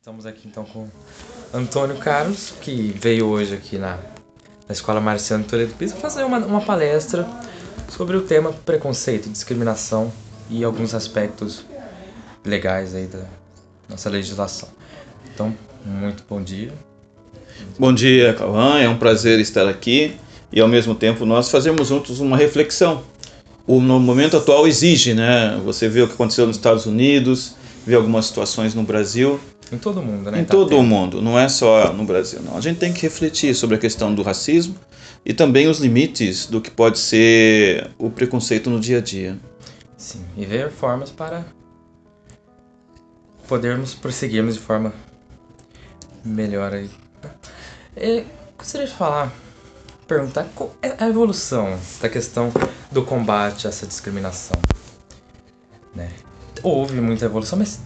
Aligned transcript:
Estamos 0.00 0.26
aqui 0.26 0.48
então 0.48 0.64
com 0.64 0.88
Antônio 1.54 1.96
Carlos, 1.96 2.52
que 2.60 2.92
veio 3.00 3.26
hoje 3.26 3.54
aqui 3.54 3.78
na, 3.78 3.96
na 4.66 4.72
Escola 4.72 5.00
Marciano 5.00 5.44
Toledo 5.44 5.74
Pisa 5.74 5.94
fazer 5.94 6.24
uma, 6.24 6.38
uma 6.38 6.60
palestra 6.60 7.28
sobre 7.88 8.16
o 8.16 8.22
tema 8.22 8.52
preconceito, 8.52 9.28
discriminação 9.28 10.12
e 10.50 10.64
alguns 10.64 10.92
aspectos 10.92 11.64
legais 12.44 12.94
aí 12.94 13.06
da 13.06 13.24
nossa 13.88 14.10
legislação. 14.10 14.68
Então, 15.32 15.54
muito 15.84 16.24
bom 16.28 16.42
dia. 16.42 16.72
Bom 17.78 17.92
dia, 17.92 18.34
Cauã. 18.34 18.80
É 18.80 18.88
um 18.88 18.98
prazer 18.98 19.38
estar 19.38 19.68
aqui 19.68 20.16
e 20.52 20.60
ao 20.60 20.66
mesmo 20.68 20.94
tempo 20.94 21.24
nós 21.24 21.48
fazermos 21.48 21.88
juntos 21.88 22.18
uma 22.18 22.36
reflexão. 22.36 23.04
O 23.68 23.82
no 23.82 24.00
momento 24.00 24.38
atual 24.38 24.66
exige, 24.66 25.12
né? 25.12 25.60
Você 25.62 25.90
vê 25.90 26.00
o 26.00 26.08
que 26.08 26.14
aconteceu 26.14 26.46
nos 26.46 26.56
Estados 26.56 26.86
Unidos, 26.86 27.54
vê 27.86 27.94
algumas 27.94 28.24
situações 28.24 28.74
no 28.74 28.82
Brasil. 28.82 29.38
Em 29.70 29.76
todo 29.76 30.00
mundo, 30.00 30.30
né? 30.30 30.40
Em 30.40 30.44
Tá 30.44 30.54
todo 30.54 30.78
o 30.78 30.82
mundo, 30.82 31.20
não 31.20 31.38
é 31.38 31.50
só 31.50 31.92
no 31.92 32.02
Brasil. 32.04 32.40
Não. 32.42 32.56
A 32.56 32.62
gente 32.62 32.78
tem 32.78 32.94
que 32.94 33.02
refletir 33.02 33.54
sobre 33.54 33.76
a 33.76 33.78
questão 33.78 34.14
do 34.14 34.22
racismo 34.22 34.74
e 35.22 35.34
também 35.34 35.68
os 35.68 35.80
limites 35.80 36.46
do 36.46 36.62
que 36.62 36.70
pode 36.70 36.98
ser 36.98 37.90
o 37.98 38.08
preconceito 38.08 38.70
no 38.70 38.80
dia 38.80 38.96
a 38.96 39.00
dia. 39.02 39.38
Sim, 39.98 40.24
e 40.34 40.46
ver 40.46 40.70
formas 40.70 41.10
para 41.10 41.44
podermos 43.46 43.94
prosseguirmos 43.94 44.54
de 44.54 44.60
forma 44.60 44.94
melhor 46.24 46.72
aí. 46.72 46.88
É, 47.94 48.24
gostaria 48.56 48.86
de 48.86 48.94
falar, 48.94 49.30
perguntar 50.08 50.48
qual 50.54 50.74
é 50.82 50.94
a 50.98 51.06
evolução 51.06 51.78
da 52.00 52.08
questão 52.08 52.50
do 52.90 53.02
combate 53.02 53.66
a 53.66 53.70
essa 53.70 53.86
discriminação. 53.86 54.58
Né? 55.94 56.10
Houve 56.62 57.00
muita 57.00 57.26
evolução, 57.26 57.58
mas 57.58 57.78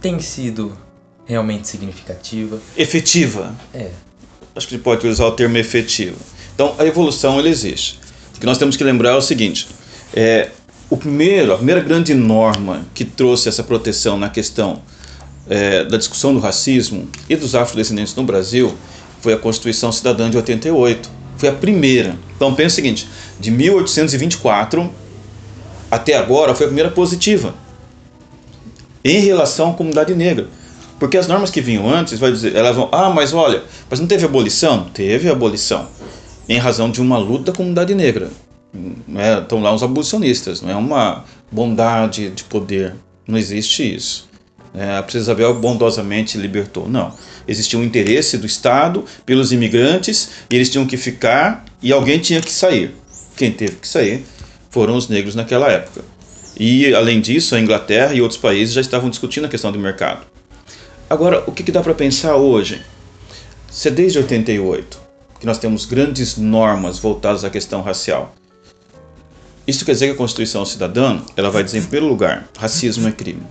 tem 0.00 0.20
sido 0.20 0.78
realmente 1.26 1.66
significativa. 1.66 2.60
Efetiva. 2.76 3.54
É, 3.74 3.90
Acho 4.54 4.68
que 4.68 4.74
a 4.74 4.76
gente 4.76 4.84
pode 4.84 5.06
usar 5.06 5.26
o 5.26 5.32
termo 5.32 5.56
efetivo. 5.58 6.16
Então, 6.54 6.74
a 6.78 6.84
evolução 6.84 7.38
ela 7.38 7.48
existe. 7.48 8.00
O 8.34 8.40
que 8.40 8.46
nós 8.46 8.58
temos 8.58 8.76
que 8.76 8.84
lembrar 8.84 9.10
é 9.10 9.14
o 9.14 9.20
seguinte: 9.20 9.68
é, 10.14 10.50
o 10.88 10.96
primeiro, 10.96 11.52
a 11.52 11.56
primeira 11.56 11.80
grande 11.80 12.14
norma 12.14 12.86
que 12.94 13.04
trouxe 13.04 13.48
essa 13.48 13.62
proteção 13.62 14.18
na 14.18 14.28
questão 14.28 14.82
é, 15.48 15.84
da 15.84 15.96
discussão 15.96 16.32
do 16.32 16.40
racismo 16.40 17.08
e 17.28 17.36
dos 17.36 17.54
afrodescendentes 17.54 18.14
no 18.14 18.24
Brasil 18.24 18.76
foi 19.20 19.32
a 19.32 19.38
Constituição 19.38 19.92
Cidadã 19.92 20.30
de 20.30 20.36
88. 20.36 21.17
Foi 21.38 21.48
a 21.48 21.52
primeira. 21.52 22.18
Então, 22.36 22.54
pensa 22.54 22.74
o 22.74 22.76
seguinte: 22.76 23.08
de 23.40 23.50
1824 23.50 24.90
até 25.90 26.14
agora 26.14 26.54
foi 26.54 26.66
a 26.66 26.68
primeira 26.68 26.90
positiva 26.90 27.54
em 29.04 29.20
relação 29.20 29.70
à 29.70 29.74
comunidade 29.74 30.14
negra. 30.14 30.48
Porque 30.98 31.16
as 31.16 31.26
normas 31.26 31.50
que 31.50 31.60
vinham 31.60 31.88
antes, 31.88 32.18
vai 32.18 32.32
dizer, 32.32 32.54
elas 32.54 32.74
vão, 32.74 32.88
ah, 32.92 33.08
mas 33.08 33.32
olha, 33.32 33.62
mas 33.88 34.00
não 34.00 34.06
teve 34.06 34.24
abolição? 34.24 34.84
Teve 34.92 35.30
abolição. 35.30 35.86
Em 36.48 36.58
razão 36.58 36.90
de 36.90 37.00
uma 37.00 37.16
luta 37.16 37.52
da 37.52 37.56
comunidade 37.56 37.94
negra. 37.94 38.30
É, 39.16 39.38
estão 39.38 39.62
lá 39.62 39.72
os 39.72 39.82
abolicionistas, 39.82 40.60
não 40.60 40.70
é 40.70 40.76
uma 40.76 41.24
bondade 41.50 42.30
de 42.30 42.44
poder. 42.44 42.94
Não 43.26 43.38
existe 43.38 43.94
isso. 43.94 44.27
É, 44.74 44.96
a 44.96 45.02
Princesa 45.02 45.32
Isabel 45.32 45.54
bondosamente 45.54 46.36
libertou. 46.36 46.88
Não. 46.88 47.12
Existia 47.46 47.78
um 47.78 47.84
interesse 47.84 48.36
do 48.36 48.46
Estado 48.46 49.04
pelos 49.24 49.52
imigrantes 49.52 50.30
e 50.50 50.54
eles 50.54 50.70
tinham 50.70 50.86
que 50.86 50.96
ficar 50.96 51.64
e 51.82 51.92
alguém 51.92 52.18
tinha 52.18 52.40
que 52.40 52.52
sair. 52.52 52.94
Quem 53.36 53.50
teve 53.50 53.76
que 53.76 53.88
sair 53.88 54.24
foram 54.70 54.96
os 54.96 55.08
negros 55.08 55.34
naquela 55.34 55.70
época. 55.70 56.02
E, 56.58 56.92
além 56.94 57.20
disso, 57.20 57.54
a 57.54 57.60
Inglaterra 57.60 58.12
e 58.14 58.20
outros 58.20 58.40
países 58.40 58.74
já 58.74 58.80
estavam 58.80 59.08
discutindo 59.08 59.44
a 59.44 59.48
questão 59.48 59.70
do 59.70 59.78
mercado. 59.78 60.26
Agora, 61.08 61.44
o 61.46 61.52
que, 61.52 61.62
que 61.62 61.72
dá 61.72 61.80
para 61.80 61.94
pensar 61.94 62.36
hoje? 62.36 62.82
Se 63.70 63.88
é 63.88 63.90
desde 63.90 64.18
88 64.18 65.00
que 65.38 65.46
nós 65.46 65.58
temos 65.58 65.84
grandes 65.84 66.36
normas 66.36 66.98
voltadas 66.98 67.44
à 67.44 67.50
questão 67.50 67.80
racial, 67.80 68.34
isso 69.66 69.84
quer 69.84 69.92
dizer 69.92 70.06
que 70.06 70.12
a 70.12 70.16
Constituição 70.16 70.64
Cidadã 70.64 71.20
ela 71.36 71.50
vai 71.50 71.62
dizer, 71.62 71.78
em 71.78 71.82
primeiro 71.82 72.06
lugar, 72.06 72.48
racismo 72.58 73.06
é 73.06 73.12
crime. 73.12 73.42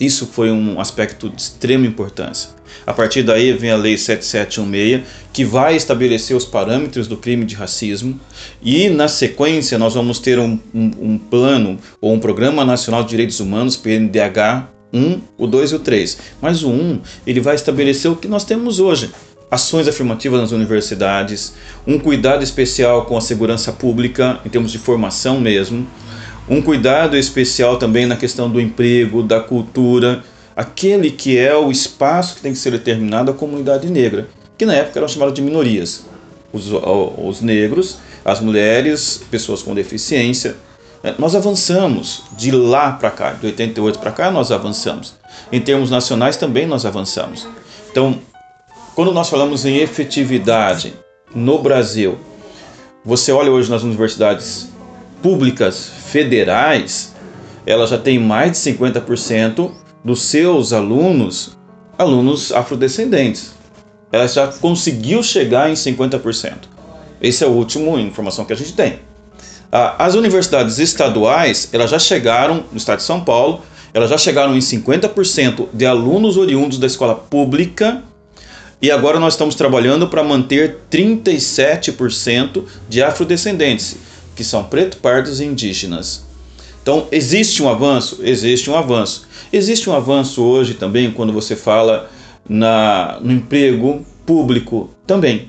Isso 0.00 0.26
foi 0.26 0.50
um 0.50 0.80
aspecto 0.80 1.28
de 1.28 1.40
extrema 1.40 1.86
importância. 1.86 2.50
A 2.86 2.92
partir 2.92 3.22
daí 3.22 3.52
vem 3.52 3.70
a 3.70 3.76
Lei 3.76 3.96
7716, 3.96 5.02
que 5.32 5.44
vai 5.44 5.76
estabelecer 5.76 6.36
os 6.36 6.44
parâmetros 6.44 7.06
do 7.06 7.16
crime 7.16 7.44
de 7.44 7.54
racismo, 7.54 8.20
e 8.62 8.88
na 8.88 9.08
sequência 9.08 9.78
nós 9.78 9.94
vamos 9.94 10.18
ter 10.18 10.38
um, 10.38 10.58
um, 10.74 10.90
um 11.00 11.18
plano 11.18 11.78
ou 12.00 12.12
um 12.12 12.18
Programa 12.18 12.64
Nacional 12.64 13.02
de 13.02 13.10
Direitos 13.10 13.40
Humanos, 13.40 13.76
PNDH 13.76 14.68
1, 14.92 15.20
o 15.38 15.46
2 15.46 15.72
e 15.72 15.74
o 15.74 15.78
3. 15.78 16.18
Mas 16.40 16.62
o 16.62 16.70
1, 16.70 17.00
ele 17.26 17.40
vai 17.40 17.54
estabelecer 17.54 18.10
o 18.10 18.16
que 18.16 18.28
nós 18.28 18.44
temos 18.44 18.78
hoje. 18.80 19.10
Ações 19.50 19.86
afirmativas 19.86 20.40
nas 20.40 20.52
universidades, 20.52 21.54
um 21.86 21.98
cuidado 21.98 22.42
especial 22.42 23.06
com 23.06 23.16
a 23.16 23.20
segurança 23.20 23.72
pública, 23.72 24.40
em 24.44 24.48
termos 24.48 24.72
de 24.72 24.78
formação 24.78 25.40
mesmo, 25.40 25.86
um 26.48 26.60
cuidado 26.60 27.16
especial 27.16 27.78
também 27.78 28.06
na 28.06 28.16
questão 28.16 28.50
do 28.50 28.60
emprego, 28.60 29.22
da 29.22 29.40
cultura, 29.40 30.22
aquele 30.54 31.10
que 31.10 31.38
é 31.38 31.56
o 31.56 31.70
espaço 31.70 32.36
que 32.36 32.42
tem 32.42 32.52
que 32.52 32.58
ser 32.58 32.70
determinado 32.70 33.30
à 33.30 33.34
comunidade 33.34 33.88
negra, 33.90 34.28
que 34.56 34.66
na 34.66 34.74
época 34.74 34.98
eram 34.98 35.08
chamadas 35.08 35.34
de 35.34 35.42
minorias. 35.42 36.04
Os, 36.52 36.70
os 36.70 37.40
negros, 37.40 37.98
as 38.24 38.40
mulheres, 38.40 39.22
pessoas 39.30 39.62
com 39.62 39.74
deficiência. 39.74 40.56
É, 41.02 41.14
Nós 41.18 41.34
avançamos 41.34 42.22
de 42.36 42.50
lá 42.50 42.92
para 42.92 43.10
cá, 43.10 43.32
de 43.32 43.46
88 43.46 43.98
para 43.98 44.12
cá 44.12 44.30
nós 44.30 44.52
avançamos. 44.52 45.14
Em 45.50 45.60
termos 45.60 45.90
nacionais 45.90 46.36
também 46.36 46.66
nós 46.66 46.86
avançamos. 46.86 47.46
Então, 47.90 48.20
quando 48.94 49.12
nós 49.12 49.28
falamos 49.28 49.64
em 49.64 49.78
efetividade 49.78 50.94
no 51.34 51.58
Brasil, 51.58 52.18
você 53.04 53.32
olha 53.32 53.50
hoje 53.50 53.68
nas 53.68 53.82
universidades 53.82 54.68
públicas 55.24 55.90
federais, 56.08 57.14
ela 57.64 57.86
já 57.86 57.96
tem 57.96 58.18
mais 58.18 58.52
de 58.52 58.58
50% 58.58 59.70
dos 60.04 60.20
seus 60.20 60.70
alunos, 60.74 61.56
alunos 61.96 62.52
afrodescendentes. 62.52 63.54
Ela 64.12 64.28
já 64.28 64.48
conseguiu 64.48 65.22
chegar 65.22 65.70
em 65.70 65.72
50%. 65.72 66.52
Esse 67.22 67.42
é 67.42 67.46
a 67.46 67.50
última 67.50 67.98
informação 68.02 68.44
que 68.44 68.52
a 68.52 68.56
gente 68.56 68.74
tem. 68.74 68.98
As 69.72 70.14
universidades 70.14 70.78
estaduais, 70.78 71.70
elas 71.72 71.90
já 71.90 71.98
chegaram, 71.98 72.62
no 72.70 72.76
estado 72.76 72.98
de 72.98 73.04
São 73.04 73.24
Paulo, 73.24 73.62
elas 73.94 74.10
já 74.10 74.18
chegaram 74.18 74.54
em 74.54 74.58
50% 74.58 75.68
de 75.72 75.86
alunos 75.86 76.36
oriundos 76.36 76.76
da 76.76 76.86
escola 76.86 77.14
pública 77.14 78.02
e 78.82 78.90
agora 78.90 79.18
nós 79.18 79.32
estamos 79.32 79.54
trabalhando 79.54 80.06
para 80.06 80.22
manter 80.22 80.80
37% 80.90 82.64
de 82.90 83.02
afrodescendentes, 83.02 83.96
que 84.34 84.44
são 84.44 84.64
preto, 84.64 84.98
pardos 84.98 85.40
e 85.40 85.44
indígenas. 85.44 86.24
Então, 86.82 87.06
existe 87.10 87.62
um 87.62 87.68
avanço? 87.68 88.20
Existe 88.22 88.70
um 88.70 88.76
avanço. 88.76 89.26
Existe 89.52 89.88
um 89.88 89.94
avanço 89.94 90.42
hoje 90.42 90.74
também 90.74 91.10
quando 91.10 91.32
você 91.32 91.56
fala 91.56 92.10
na, 92.48 93.18
no 93.22 93.32
emprego 93.32 94.04
público 94.26 94.90
também. 95.06 95.48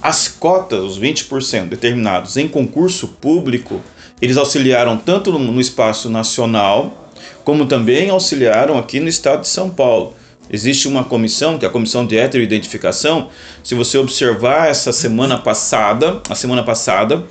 As 0.00 0.28
cotas, 0.28 0.84
os 0.84 1.00
20% 1.00 1.68
determinados 1.68 2.36
em 2.36 2.46
concurso 2.46 3.08
público, 3.08 3.80
eles 4.22 4.36
auxiliaram 4.36 4.96
tanto 4.96 5.32
no, 5.32 5.38
no 5.38 5.60
espaço 5.60 6.08
nacional, 6.08 7.10
como 7.44 7.66
também 7.66 8.10
auxiliaram 8.10 8.78
aqui 8.78 9.00
no 9.00 9.08
estado 9.08 9.40
de 9.40 9.48
São 9.48 9.70
Paulo. 9.70 10.14
Existe 10.50 10.88
uma 10.88 11.04
comissão, 11.04 11.58
que 11.58 11.64
é 11.64 11.68
a 11.68 11.70
Comissão 11.70 12.06
de 12.06 12.16
Heteroidentificação. 12.16 13.28
Se 13.62 13.74
você 13.74 13.98
observar 13.98 14.68
essa 14.68 14.92
semana 14.92 15.36
passada, 15.36 16.22
a 16.28 16.34
semana 16.34 16.62
passada, 16.62 17.26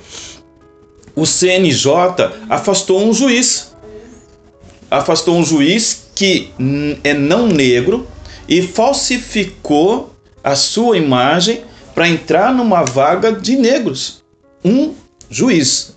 o 1.20 1.26
CNJ 1.26 1.90
afastou 2.48 3.02
um 3.04 3.12
juiz. 3.12 3.72
Afastou 4.90 5.36
um 5.36 5.44
juiz 5.44 6.06
que 6.14 6.50
é 7.04 7.12
não 7.12 7.46
negro 7.46 8.06
e 8.48 8.62
falsificou 8.62 10.14
a 10.42 10.54
sua 10.54 10.96
imagem 10.96 11.62
para 11.94 12.08
entrar 12.08 12.54
numa 12.54 12.84
vaga 12.84 13.32
de 13.32 13.56
negros. 13.56 14.22
Um 14.64 14.94
juiz. 15.28 15.96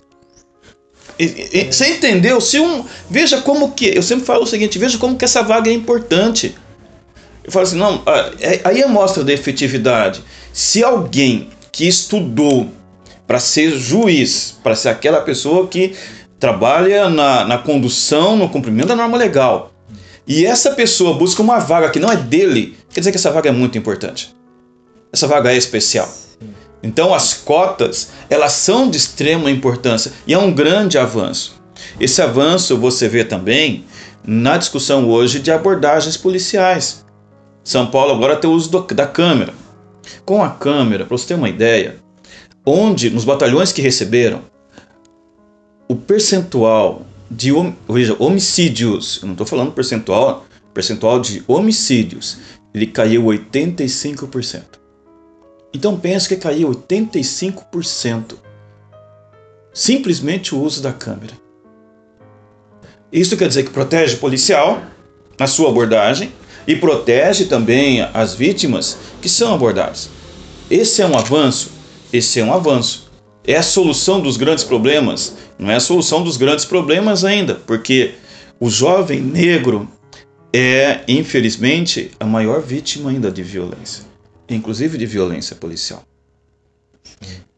E- 1.18 1.48
e- 1.52 1.72
Você 1.72 1.94
entendeu? 1.94 2.40
Se 2.40 2.58
um, 2.58 2.84
veja 3.08 3.40
como 3.40 3.72
que. 3.72 3.86
Eu 3.96 4.02
sempre 4.02 4.24
falo 4.24 4.42
o 4.42 4.46
seguinte: 4.46 4.78
veja 4.78 4.98
como 4.98 5.16
que 5.16 5.24
essa 5.24 5.42
vaga 5.42 5.70
é 5.70 5.72
importante. 5.72 6.54
Eu 7.44 7.50
falo 7.50 7.64
assim, 7.64 7.76
não, 7.76 8.02
ah, 8.06 8.30
é- 8.40 8.60
aí 8.64 8.82
é 8.82 8.86
mostra 8.86 9.24
da 9.24 9.32
efetividade. 9.32 10.22
Se 10.52 10.82
alguém 10.84 11.48
que 11.72 11.86
estudou 11.86 12.70
para 13.32 13.38
ser 13.38 13.78
juiz, 13.78 14.58
para 14.62 14.76
ser 14.76 14.90
aquela 14.90 15.22
pessoa 15.22 15.66
que 15.66 15.96
trabalha 16.38 17.08
na, 17.08 17.46
na 17.46 17.56
condução, 17.56 18.36
no 18.36 18.46
cumprimento 18.46 18.88
da 18.88 18.94
norma 18.94 19.16
legal, 19.16 19.72
e 20.28 20.44
essa 20.44 20.72
pessoa 20.72 21.16
busca 21.16 21.40
uma 21.40 21.58
vaga 21.58 21.88
que 21.88 21.98
não 21.98 22.12
é 22.12 22.16
dele, 22.16 22.76
quer 22.92 23.00
dizer 23.00 23.10
que 23.10 23.16
essa 23.16 23.30
vaga 23.30 23.48
é 23.48 23.52
muito 23.52 23.78
importante. 23.78 24.36
Essa 25.10 25.26
vaga 25.26 25.50
é 25.50 25.56
especial. 25.56 26.06
Então 26.82 27.14
as 27.14 27.32
cotas, 27.32 28.10
elas 28.28 28.52
são 28.52 28.90
de 28.90 28.98
extrema 28.98 29.50
importância 29.50 30.12
e 30.26 30.34
é 30.34 30.38
um 30.38 30.52
grande 30.52 30.98
avanço. 30.98 31.54
Esse 31.98 32.20
avanço 32.20 32.76
você 32.76 33.08
vê 33.08 33.24
também 33.24 33.86
na 34.26 34.58
discussão 34.58 35.08
hoje 35.08 35.40
de 35.40 35.50
abordagens 35.50 36.18
policiais. 36.18 37.02
São 37.64 37.86
Paulo 37.86 38.12
agora 38.12 38.36
tem 38.36 38.50
o 38.50 38.52
uso 38.52 38.70
do, 38.70 38.82
da 38.94 39.06
câmera. 39.06 39.54
Com 40.22 40.44
a 40.44 40.50
câmera, 40.50 41.06
para 41.06 41.16
você 41.16 41.28
ter 41.28 41.34
uma 41.34 41.48
ideia, 41.48 42.01
onde 42.64 43.10
nos 43.10 43.24
batalhões 43.24 43.72
que 43.72 43.82
receberam, 43.82 44.42
o 45.88 45.96
percentual 45.96 47.04
de 47.30 47.50
veja, 47.88 48.16
homicídios, 48.18 49.18
eu 49.22 49.26
não 49.26 49.32
estou 49.32 49.46
falando 49.46 49.72
percentual, 49.72 50.46
percentual 50.72 51.20
de 51.20 51.42
homicídios, 51.46 52.38
ele 52.74 52.86
caiu 52.86 53.24
85%. 53.24 54.62
Então 55.74 55.98
pensa 55.98 56.28
que 56.28 56.36
caiu 56.36 56.70
85%. 56.70 58.34
Simplesmente 59.72 60.54
o 60.54 60.60
uso 60.60 60.82
da 60.82 60.92
câmera. 60.92 61.32
Isso 63.10 63.36
quer 63.36 63.48
dizer 63.48 63.64
que 63.64 63.70
protege 63.70 64.16
o 64.16 64.18
policial 64.18 64.82
na 65.38 65.46
sua 65.46 65.70
abordagem 65.70 66.32
e 66.66 66.76
protege 66.76 67.46
também 67.46 68.00
as 68.14 68.34
vítimas 68.34 68.98
que 69.20 69.28
são 69.28 69.54
abordadas. 69.54 70.08
Esse 70.70 71.02
é 71.02 71.06
um 71.06 71.16
avanço, 71.16 71.71
esse 72.12 72.40
é 72.40 72.44
um 72.44 72.52
avanço. 72.52 73.10
É 73.44 73.56
a 73.56 73.62
solução 73.62 74.20
dos 74.20 74.36
grandes 74.36 74.62
problemas, 74.62 75.36
não 75.58 75.70
é 75.70 75.74
a 75.74 75.80
solução 75.80 76.22
dos 76.22 76.36
grandes 76.36 76.64
problemas 76.64 77.24
ainda, 77.24 77.56
porque 77.56 78.14
o 78.60 78.70
jovem 78.70 79.20
negro 79.20 79.88
é, 80.52 81.00
infelizmente, 81.08 82.10
a 82.20 82.26
maior 82.26 82.60
vítima 82.60 83.10
ainda 83.10 83.30
de 83.30 83.42
violência, 83.42 84.04
inclusive 84.48 84.98
de 84.98 85.06
violência 85.06 85.56
policial. 85.56 86.04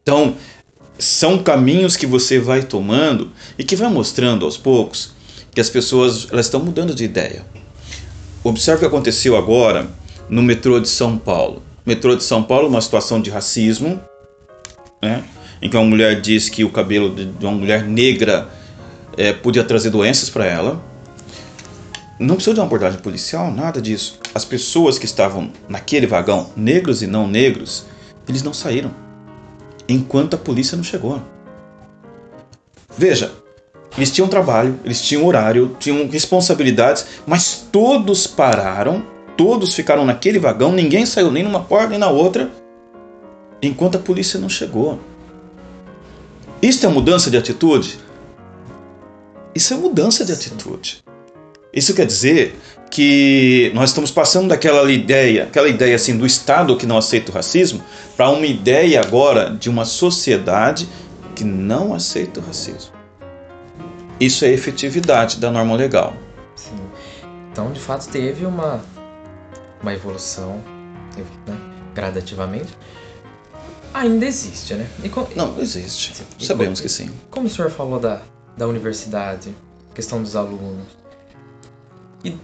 Então, 0.01 0.35
são 0.97 1.43
caminhos 1.43 1.97
que 1.97 2.05
você 2.05 2.39
vai 2.39 2.63
tomando 2.63 3.31
e 3.59 3.63
que 3.63 3.75
vai 3.75 3.89
mostrando 3.89 4.45
aos 4.45 4.57
poucos 4.57 5.13
que 5.51 5.59
as 5.59 5.69
pessoas 5.69 6.27
elas 6.31 6.45
estão 6.45 6.61
mudando 6.61 6.95
de 6.95 7.03
ideia. 7.03 7.45
Observe 8.43 8.77
o 8.77 8.79
que 8.79 8.95
aconteceu 8.95 9.35
agora 9.35 9.89
no 10.29 10.41
metrô 10.41 10.79
de 10.79 10.87
São 10.87 11.17
Paulo. 11.17 11.63
Metrô 11.85 12.15
de 12.15 12.23
São 12.23 12.43
Paulo, 12.43 12.67
uma 12.67 12.81
situação 12.81 13.21
de 13.21 13.29
racismo, 13.29 13.99
né, 15.05 15.23
em 15.61 15.69
que 15.69 15.77
uma 15.77 15.85
mulher 15.85 16.19
disse 16.19 16.51
que 16.51 16.63
o 16.63 16.69
cabelo 16.69 17.13
de 17.13 17.45
uma 17.45 17.53
mulher 17.53 17.83
negra 17.83 18.49
é, 19.15 19.31
podia 19.31 19.63
trazer 19.63 19.89
doenças 19.89 20.29
para 20.29 20.45
ela. 20.45 20.83
Não 22.19 22.35
precisou 22.35 22.53
de 22.53 22.59
uma 22.59 22.65
abordagem 22.65 22.99
policial, 22.99 23.51
nada 23.51 23.81
disso. 23.81 24.19
As 24.33 24.45
pessoas 24.45 24.97
que 24.97 25.05
estavam 25.05 25.51
naquele 25.67 26.07
vagão, 26.07 26.49
negros 26.55 27.01
e 27.01 27.07
não 27.07 27.27
negros, 27.27 27.85
eles 28.27 28.41
não 28.41 28.53
saíram 28.53 28.91
enquanto 29.87 30.33
a 30.33 30.37
polícia 30.37 30.75
não 30.75 30.83
chegou. 30.83 31.21
Veja, 32.97 33.31
eles 33.97 34.11
tinham 34.11 34.27
trabalho, 34.27 34.79
eles 34.83 35.01
tinham 35.01 35.25
horário, 35.25 35.75
tinham 35.79 36.09
responsabilidades, 36.09 37.05
mas 37.25 37.67
todos 37.71 38.25
pararam, 38.27 39.05
todos 39.37 39.73
ficaram 39.73 40.05
naquele 40.05 40.39
vagão, 40.39 40.71
ninguém 40.71 41.05
saiu 41.05 41.31
nem 41.31 41.43
numa 41.43 41.61
porta 41.61 41.89
nem 41.89 41.99
na 41.99 42.09
outra, 42.09 42.49
enquanto 43.61 43.95
a 43.95 43.99
polícia 43.99 44.39
não 44.39 44.49
chegou. 44.49 44.99
Isso 46.61 46.85
é 46.85 46.89
mudança 46.89 47.29
de 47.29 47.37
atitude? 47.37 47.99
Isso 49.53 49.73
é 49.73 49.77
mudança 49.77 50.25
de 50.25 50.31
atitude. 50.31 51.03
Isso 51.73 51.93
quer 51.93 52.05
dizer 52.05 52.57
que 52.89 53.71
nós 53.73 53.89
estamos 53.89 54.09
passando 54.09 54.47
daquela 54.47 54.89
ideia, 54.89 55.43
aquela 55.43 55.67
ideia 55.67 55.95
assim 55.95 56.17
do 56.17 56.25
Estado 56.25 56.77
que 56.77 56.85
não 56.85 56.97
aceita 56.97 57.31
o 57.31 57.33
racismo, 57.33 57.83
para 58.15 58.29
uma 58.29 58.45
ideia 58.45 59.01
agora 59.01 59.49
de 59.49 59.69
uma 59.69 59.83
sociedade 59.83 60.87
que 61.35 61.43
não 61.43 61.93
aceita 61.93 62.39
o 62.39 62.43
racismo. 62.43 62.93
Isso 64.19 64.45
é 64.45 64.51
efetividade 64.51 65.37
da 65.37 65.51
norma 65.51 65.75
legal. 65.75 66.13
Sim. 66.55 66.79
Então, 67.51 67.71
de 67.71 67.79
fato, 67.79 68.07
teve 68.07 68.45
uma, 68.45 68.81
uma 69.81 69.93
evolução 69.93 70.61
né, 71.47 71.57
gradativamente. 71.93 72.69
Ainda 73.95 74.25
existe, 74.25 74.73
né? 74.73 74.89
Com... 75.09 75.25
Não, 75.37 75.57
existe. 75.57 76.11
E 76.37 76.45
Sabemos 76.45 76.81
que 76.81 76.89
sim. 76.89 77.09
Como 77.31 77.47
o 77.47 77.49
senhor 77.49 77.71
falou 77.71 77.97
da, 77.97 78.21
da 78.57 78.67
universidade, 78.67 79.55
questão 79.93 80.21
dos 80.21 80.35
alunos, 80.35 80.85
e 82.21 82.35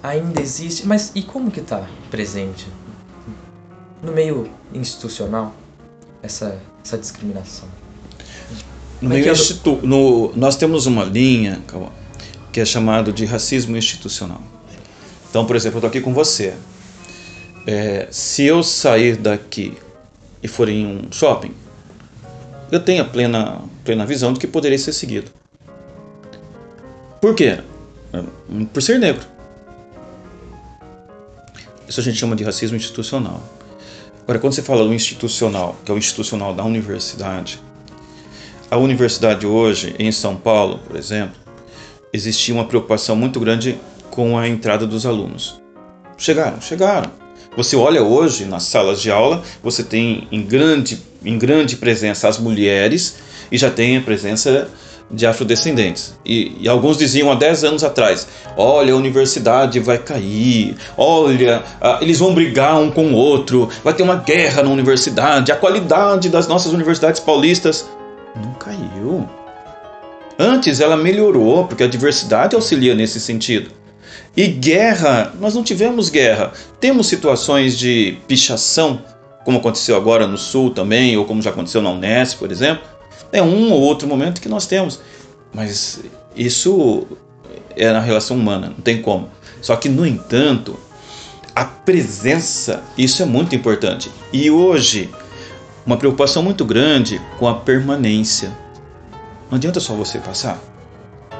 ainda 0.00 0.40
existe, 0.40 0.86
mas 0.86 1.10
e 1.16 1.22
como 1.22 1.50
que 1.50 1.58
está 1.58 1.88
presente 2.08 2.68
no 4.00 4.12
meio 4.12 4.48
institucional 4.72 5.52
essa, 6.22 6.56
essa 6.84 6.96
discriminação? 6.96 7.68
No 9.02 9.08
meio 9.08 9.28
é 9.28 9.32
institu 9.32 9.80
no, 9.82 10.32
nós 10.36 10.54
temos 10.54 10.86
uma 10.86 11.02
linha 11.02 11.60
que 12.52 12.60
é 12.60 12.64
chamado 12.64 13.12
de 13.12 13.24
racismo 13.24 13.76
institucional. 13.76 14.40
Então, 15.28 15.44
por 15.46 15.56
exemplo, 15.56 15.78
eu 15.78 15.80
estou 15.80 15.88
aqui 15.88 16.00
com 16.00 16.14
você. 16.14 16.54
É, 17.66 18.06
se 18.12 18.44
eu 18.44 18.62
sair 18.62 19.16
daqui 19.16 19.76
e 20.42 20.48
for 20.48 20.68
em 20.68 20.86
um 20.86 21.12
shopping, 21.12 21.52
eu 22.70 22.80
tenho 22.80 23.02
a 23.02 23.04
plena, 23.04 23.60
plena 23.84 24.04
visão 24.04 24.32
de 24.32 24.40
que 24.40 24.46
poderia 24.46 24.78
ser 24.78 24.92
seguido. 24.92 25.30
Por 27.20 27.34
quê? 27.34 27.58
Por 28.72 28.82
ser 28.82 28.98
negro. 28.98 29.24
Isso 31.88 32.00
a 32.00 32.02
gente 32.02 32.18
chama 32.18 32.34
de 32.34 32.42
racismo 32.42 32.76
institucional. 32.76 33.42
Agora, 34.22 34.40
quando 34.40 34.54
você 34.54 34.62
fala 34.62 34.84
do 34.84 34.92
institucional, 34.92 35.76
que 35.84 35.90
é 35.90 35.94
o 35.94 35.98
institucional 35.98 36.52
da 36.52 36.64
universidade, 36.64 37.60
a 38.68 38.76
universidade 38.76 39.46
hoje, 39.46 39.94
em 39.98 40.10
São 40.10 40.36
Paulo, 40.36 40.80
por 40.86 40.96
exemplo, 40.96 41.36
existia 42.12 42.52
uma 42.52 42.64
preocupação 42.64 43.14
muito 43.14 43.38
grande 43.38 43.78
com 44.10 44.36
a 44.36 44.48
entrada 44.48 44.84
dos 44.86 45.06
alunos. 45.06 45.60
Chegaram, 46.18 46.60
chegaram. 46.60 47.25
Você 47.56 47.74
olha 47.74 48.02
hoje 48.02 48.44
nas 48.44 48.64
salas 48.64 49.00
de 49.00 49.10
aula, 49.10 49.42
você 49.62 49.82
tem 49.82 50.28
em 50.30 50.42
grande, 50.42 51.00
em 51.24 51.38
grande 51.38 51.76
presença 51.76 52.28
as 52.28 52.38
mulheres 52.38 53.16
e 53.50 53.56
já 53.56 53.70
tem 53.70 53.96
a 53.96 54.00
presença 54.02 54.68
de 55.10 55.26
afrodescendentes. 55.26 56.14
E, 56.24 56.56
e, 56.60 56.68
alguns 56.68 56.98
diziam 56.98 57.30
há 57.30 57.34
10 57.34 57.64
anos 57.64 57.84
atrás: 57.84 58.28
olha, 58.56 58.92
a 58.92 58.96
universidade 58.96 59.80
vai 59.80 59.96
cair, 59.96 60.76
olha, 60.98 61.62
ah, 61.80 61.98
eles 62.02 62.18
vão 62.18 62.34
brigar 62.34 62.78
um 62.78 62.90
com 62.90 63.06
o 63.06 63.14
outro, 63.14 63.70
vai 63.82 63.94
ter 63.94 64.02
uma 64.02 64.16
guerra 64.16 64.62
na 64.62 64.70
universidade, 64.70 65.50
a 65.50 65.56
qualidade 65.56 66.28
das 66.28 66.46
nossas 66.46 66.72
universidades 66.72 67.20
paulistas 67.20 67.88
não 68.34 68.52
caiu. 68.54 69.26
Antes 70.38 70.80
ela 70.80 70.96
melhorou, 70.96 71.66
porque 71.66 71.82
a 71.82 71.88
diversidade 71.88 72.54
auxilia 72.54 72.94
nesse 72.94 73.18
sentido. 73.18 73.70
E 74.36 74.48
guerra, 74.48 75.32
nós 75.40 75.54
não 75.54 75.62
tivemos 75.62 76.10
guerra. 76.10 76.52
Temos 76.78 77.06
situações 77.06 77.78
de 77.78 78.18
pichação, 78.28 79.02
como 79.44 79.58
aconteceu 79.58 79.96
agora 79.96 80.26
no 80.26 80.36
Sul 80.36 80.70
também, 80.70 81.16
ou 81.16 81.24
como 81.24 81.40
já 81.40 81.50
aconteceu 81.50 81.80
na 81.80 81.90
Unesp, 81.90 82.38
por 82.38 82.52
exemplo. 82.52 82.84
É 83.32 83.42
um 83.42 83.72
ou 83.72 83.80
outro 83.80 84.06
momento 84.06 84.40
que 84.40 84.48
nós 84.48 84.66
temos. 84.66 85.00
Mas 85.54 86.00
isso 86.36 87.06
é 87.74 87.90
na 87.90 88.00
relação 88.00 88.36
humana, 88.36 88.68
não 88.68 88.82
tem 88.82 89.00
como. 89.00 89.30
Só 89.62 89.74
que, 89.76 89.88
no 89.88 90.06
entanto, 90.06 90.78
a 91.54 91.64
presença, 91.64 92.82
isso 92.98 93.22
é 93.22 93.26
muito 93.26 93.54
importante. 93.54 94.10
E 94.30 94.50
hoje, 94.50 95.08
uma 95.86 95.96
preocupação 95.96 96.42
muito 96.42 96.64
grande 96.64 97.20
com 97.38 97.48
a 97.48 97.54
permanência. 97.54 98.50
Não 99.50 99.56
adianta 99.56 99.80
só 99.80 99.94
você 99.94 100.18
passar. 100.18 100.60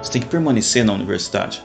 Você 0.02 0.12
tem 0.12 0.22
que 0.22 0.28
permanecer 0.28 0.84
na 0.84 0.94
universidade. 0.94 1.62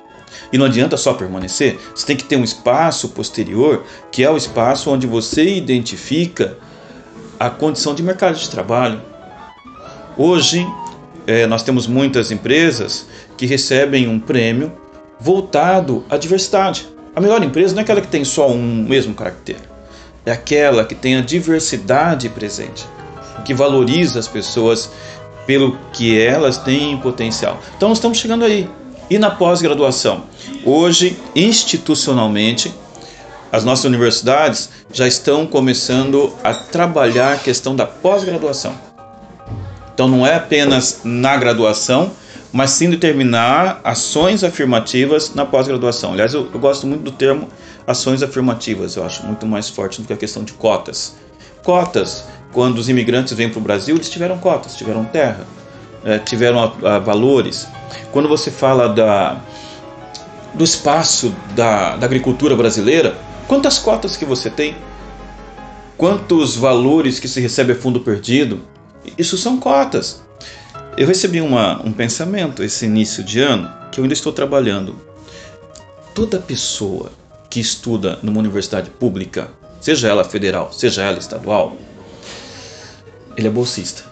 E 0.52 0.58
não 0.58 0.66
adianta 0.66 0.98
só 0.98 1.14
permanecer, 1.14 1.80
você 1.94 2.06
tem 2.06 2.16
que 2.16 2.24
ter 2.24 2.36
um 2.36 2.44
espaço 2.44 3.10
posterior, 3.10 3.84
que 4.12 4.24
é 4.24 4.30
o 4.30 4.38
espaço 4.38 4.90
onde 4.90 5.08
você 5.08 5.56
identifica 5.56 6.58
a 7.40 7.50
condição 7.50 7.96
de 7.96 8.04
mercado 8.04 8.38
de 8.38 8.50
trabalho. 8.50 9.02
Hoje, 10.18 10.68
é, 11.26 11.48
nós 11.48 11.64
temos 11.64 11.88
muitas 11.88 12.32
empresas 12.32 13.08
que 13.38 13.46
recebem 13.46 14.08
um 14.08 14.20
prêmio 14.20 14.72
voltado 15.20 16.06
à 16.10 16.18
diversidade. 16.18 16.88
A 17.16 17.22
melhor 17.22 17.44
empresa 17.44 17.74
não 17.74 17.82
é 17.82 17.84
aquela 17.84 18.02
que 18.02 18.08
tem 18.08 18.24
só 18.24 18.50
um 18.50 18.86
mesmo 18.88 19.14
caractere 19.14 19.72
é 20.26 20.32
aquela 20.32 20.86
que 20.86 20.96
tem 20.96 21.18
a 21.18 21.22
diversidade 21.22 22.30
presente, 22.30 22.86
que 23.46 23.54
valoriza 23.54 24.20
as 24.20 24.28
pessoas 24.28 24.92
pelo 25.46 25.78
que 25.94 26.20
elas 26.20 26.58
têm 26.58 26.92
em 26.92 26.98
potencial. 26.98 27.60
Então 27.76 27.90
nós 27.90 27.98
estamos 27.98 28.20
chegando 28.20 28.46
aí. 28.46 28.70
E 29.12 29.20
na 29.20 29.30
pós-graduação? 29.30 30.24
Hoje, 30.64 31.20
institucionalmente, 31.36 32.74
as 33.52 33.66
nossas 33.66 33.84
universidades 33.84 34.70
já 34.90 35.06
estão 35.06 35.46
começando 35.46 36.34
a 36.42 36.54
trabalhar 36.54 37.34
a 37.34 37.38
questão 37.38 37.76
da 37.76 37.86
pós-graduação. 37.86 38.74
Então 39.94 40.08
não 40.08 40.26
é 40.26 40.36
apenas 40.36 41.02
na 41.04 41.36
graduação, 41.36 42.14
mas 42.54 42.70
sim 42.70 42.90
determinar 42.90 43.82
ações 43.84 44.46
afirmativas 44.46 45.36
na 45.36 45.46
pós-graduação. 45.46 46.14
Aliás, 46.14 46.34
eu, 46.34 46.50
eu 46.54 46.60
gosto 46.62 46.88
muito 46.88 47.04
do 47.04 47.12
termo 47.12 47.50
ações 47.86 48.24
afirmativas, 48.24 48.96
eu 48.96 49.04
acho 49.04 49.26
muito 49.26 49.46
mais 49.46 49.68
forte 49.68 50.02
do 50.02 50.08
que 50.08 50.14
a 50.14 50.18
questão 50.18 50.42
de 50.42 50.54
cotas. 50.54 51.18
Cotas, 51.66 52.24
quando 52.54 52.78
os 52.78 52.88
imigrantes 52.88 53.34
vêm 53.34 53.50
para 53.50 53.60
o 53.60 53.62
Brasil, 53.62 53.94
eles 53.94 54.10
tiveram 54.10 54.38
cotas, 54.38 54.74
tiveram 54.74 55.04
terra, 55.04 55.46
é, 56.06 56.18
tiveram 56.18 56.72
valores. 57.04 57.68
Quando 58.12 58.28
você 58.28 58.52
fala 58.52 58.90
da, 58.90 59.42
do 60.54 60.64
espaço 60.64 61.34
da, 61.56 61.96
da 61.96 62.06
agricultura 62.06 62.56
brasileira, 62.56 63.18
quantas 63.48 63.78
cotas 63.80 64.18
que 64.18 64.26
você 64.26 64.50
tem? 64.50 64.76
Quantos 65.98 66.56
valores 66.56 67.20
que 67.20 67.28
se 67.28 67.40
recebe 67.40 67.74
a 67.74 67.76
fundo 67.76 68.02
perdido? 68.02 68.62
Isso 69.18 69.38
são 69.38 69.60
cotas. 69.60 70.22
Eu 70.98 71.08
recebi 71.08 71.40
uma, 71.42 71.82
um 71.86 71.92
pensamento 71.92 72.64
esse 72.64 72.86
início 72.86 73.24
de 73.24 73.40
ano 73.40 73.72
que 73.92 74.00
eu 74.00 74.04
ainda 74.04 74.14
estou 74.14 74.34
trabalhando. 74.34 74.96
Toda 76.14 76.40
pessoa 76.40 77.12
que 77.50 77.60
estuda 77.60 78.20
numa 78.22 78.40
universidade 78.40 78.90
pública, 78.90 79.52
seja 79.80 80.08
ela 80.08 80.24
federal, 80.24 80.72
seja 80.74 81.04
ela 81.04 81.20
estadual, 81.20 81.78
ele 83.38 83.48
é 83.48 83.52
bolsista. 83.52 84.04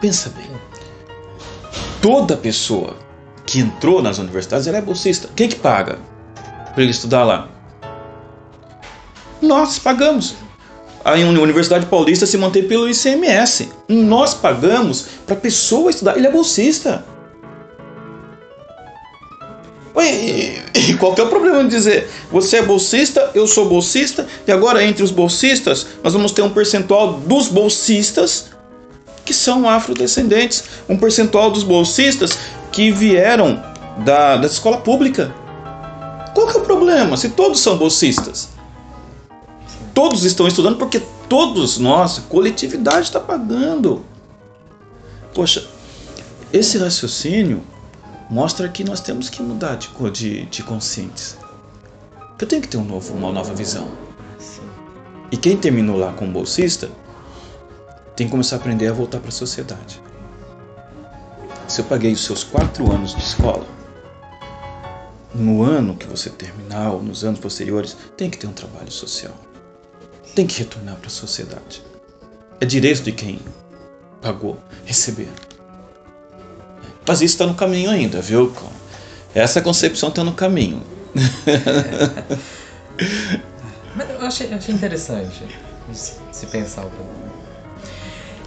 Pensa 0.00 0.30
bem. 0.30 0.50
Toda 2.02 2.36
pessoa 2.36 2.96
que 3.46 3.60
entrou 3.60 4.02
nas 4.02 4.18
universidades 4.18 4.66
ela 4.66 4.78
é 4.78 4.82
bolsista. 4.82 5.28
Quem 5.36 5.48
que 5.48 5.54
paga 5.56 5.98
para 6.74 6.82
ele 6.82 6.90
estudar 6.90 7.24
lá? 7.24 7.48
Nós 9.40 9.78
pagamos. 9.78 10.34
A 11.04 11.12
Universidade 11.14 11.86
Paulista 11.86 12.26
se 12.26 12.36
mantém 12.36 12.66
pelo 12.66 12.88
ICMS. 12.88 13.70
Nós 13.88 14.34
pagamos 14.34 15.06
para 15.24 15.36
a 15.36 15.38
pessoa 15.38 15.90
estudar. 15.90 16.16
Ele 16.16 16.26
é 16.26 16.30
bolsista. 16.30 17.04
E 20.74 20.94
qual 20.94 21.14
que 21.14 21.20
é 21.20 21.24
o 21.24 21.28
problema 21.28 21.62
de 21.62 21.70
dizer 21.70 22.08
você 22.30 22.58
é 22.58 22.62
bolsista, 22.62 23.30
eu 23.34 23.46
sou 23.46 23.68
bolsista, 23.68 24.26
e 24.46 24.50
agora 24.50 24.82
entre 24.84 25.02
os 25.02 25.10
bolsistas 25.10 25.86
nós 26.02 26.12
vamos 26.12 26.32
ter 26.32 26.42
um 26.42 26.50
percentual 26.50 27.14
dos 27.14 27.48
bolsistas 27.48 28.51
que 29.32 29.36
são 29.36 29.66
afrodescendentes, 29.66 30.64
um 30.86 30.98
percentual 30.98 31.50
dos 31.50 31.62
bolsistas 31.62 32.38
que 32.70 32.92
vieram 32.92 33.62
da, 34.04 34.36
da 34.36 34.46
escola 34.46 34.76
pública. 34.76 35.34
Qual 36.34 36.46
que 36.46 36.56
é 36.58 36.60
o 36.60 36.64
problema 36.64 37.16
se 37.16 37.30
todos 37.30 37.60
são 37.60 37.78
bolsistas? 37.78 38.50
Todos 39.94 40.24
estão 40.24 40.46
estudando 40.46 40.76
porque 40.76 41.00
todos 41.30 41.78
nós, 41.78 42.18
coletividade 42.28 43.06
está 43.06 43.18
pagando. 43.18 44.04
Poxa, 45.34 45.66
esse 46.52 46.76
raciocínio 46.76 47.62
mostra 48.28 48.68
que 48.68 48.84
nós 48.84 49.00
temos 49.00 49.30
que 49.30 49.42
mudar 49.42 49.76
de, 49.76 49.88
de, 50.10 50.44
de 50.44 50.62
conscientes. 50.62 51.38
Eu 52.38 52.46
tenho 52.46 52.60
que 52.60 52.68
ter 52.68 52.76
um 52.76 52.84
novo, 52.84 53.14
uma 53.14 53.32
nova 53.32 53.54
visão. 53.54 53.88
E 55.30 55.36
quem 55.38 55.56
terminou 55.56 55.96
lá 55.96 56.12
como 56.12 56.32
bolsista 56.32 56.90
tem 58.22 58.28
que 58.28 58.30
começar 58.30 58.54
a 58.54 58.58
aprender 58.60 58.86
a 58.86 58.92
voltar 58.92 59.18
para 59.18 59.30
a 59.30 59.32
sociedade. 59.32 60.00
Se 61.66 61.80
eu 61.80 61.84
paguei 61.86 62.12
os 62.12 62.24
seus 62.24 62.44
quatro 62.44 62.88
anos 62.92 63.16
de 63.16 63.20
escola, 63.20 63.66
no 65.34 65.64
ano 65.64 65.96
que 65.96 66.06
você 66.06 66.30
terminar 66.30 66.92
ou 66.92 67.02
nos 67.02 67.24
anos 67.24 67.40
posteriores, 67.40 67.96
tem 68.16 68.30
que 68.30 68.38
ter 68.38 68.46
um 68.46 68.52
trabalho 68.52 68.92
social. 68.92 69.34
Tem 70.36 70.46
que 70.46 70.56
retornar 70.56 70.94
para 70.96 71.08
a 71.08 71.10
sociedade. 71.10 71.82
É 72.60 72.64
direito 72.64 73.02
de 73.02 73.10
quem 73.10 73.40
pagou 74.20 74.56
receber. 74.84 75.28
Mas 77.04 77.22
isso 77.22 77.34
está 77.34 77.44
no 77.44 77.54
caminho 77.54 77.90
ainda, 77.90 78.20
viu? 78.20 78.54
Essa 79.34 79.60
concepção 79.60 80.10
está 80.10 80.22
no 80.22 80.34
caminho. 80.34 80.80
Mas 83.96 84.10
eu 84.10 84.20
achei, 84.20 84.54
achei 84.54 84.72
interessante 84.72 85.44
se 85.92 86.46
pensar 86.46 86.86
um 86.86 86.90
pouco. 86.90 87.31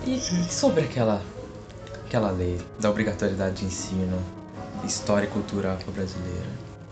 E 0.05 0.19
sobre 0.51 0.83
aquela, 0.83 1.21
aquela 2.05 2.31
lei 2.31 2.57
da 2.79 2.89
obrigatoriedade 2.89 3.62
de 3.62 3.65
ensino, 3.65 4.19
história 4.85 5.25
e 5.25 5.29
cultura 5.29 5.74
afro-brasileira? 5.74 6.45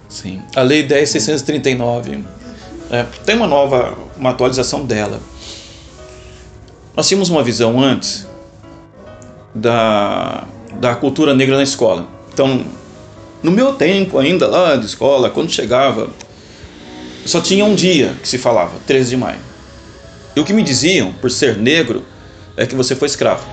Sim, 0.10 0.42
a 0.56 0.62
Lei 0.62 0.88
10.639 0.88 2.24
é, 2.92 3.04
tem 3.26 3.36
uma 3.36 3.48
nova, 3.48 3.98
uma 4.18 4.32
atualização 4.32 4.86
dela. 4.86 5.20
Nós 6.96 7.08
tínhamos 7.08 7.30
uma 7.30 7.44
visão 7.44 7.80
antes 7.80 8.28
da 9.54 10.48
da 10.80 10.96
cultura 10.96 11.34
negra 11.34 11.56
na 11.56 11.64
escola. 11.64 12.08
Então, 12.34 12.66
no 13.42 13.52
meu 13.52 13.74
tempo 13.74 14.18
ainda 14.18 14.48
lá 14.48 14.76
de 14.76 14.86
escola, 14.86 15.30
quando 15.30 15.52
chegava, 15.52 16.10
só 17.26 17.42
tinha 17.42 17.66
um 17.66 17.76
dia 17.76 18.16
que 18.22 18.28
se 18.28 18.38
falava, 18.38 18.74
13 18.88 19.12
de 19.12 19.18
maio. 19.18 19.40
E 20.36 20.40
o 20.40 20.44
que 20.44 20.54
me 20.54 20.64
diziam, 20.64 21.14
por 21.14 21.30
ser 21.30 21.58
negro, 21.58 22.04
é 22.56 22.66
que 22.66 22.76
você 22.76 22.96
foi 22.96 23.08
escravo. 23.08 23.46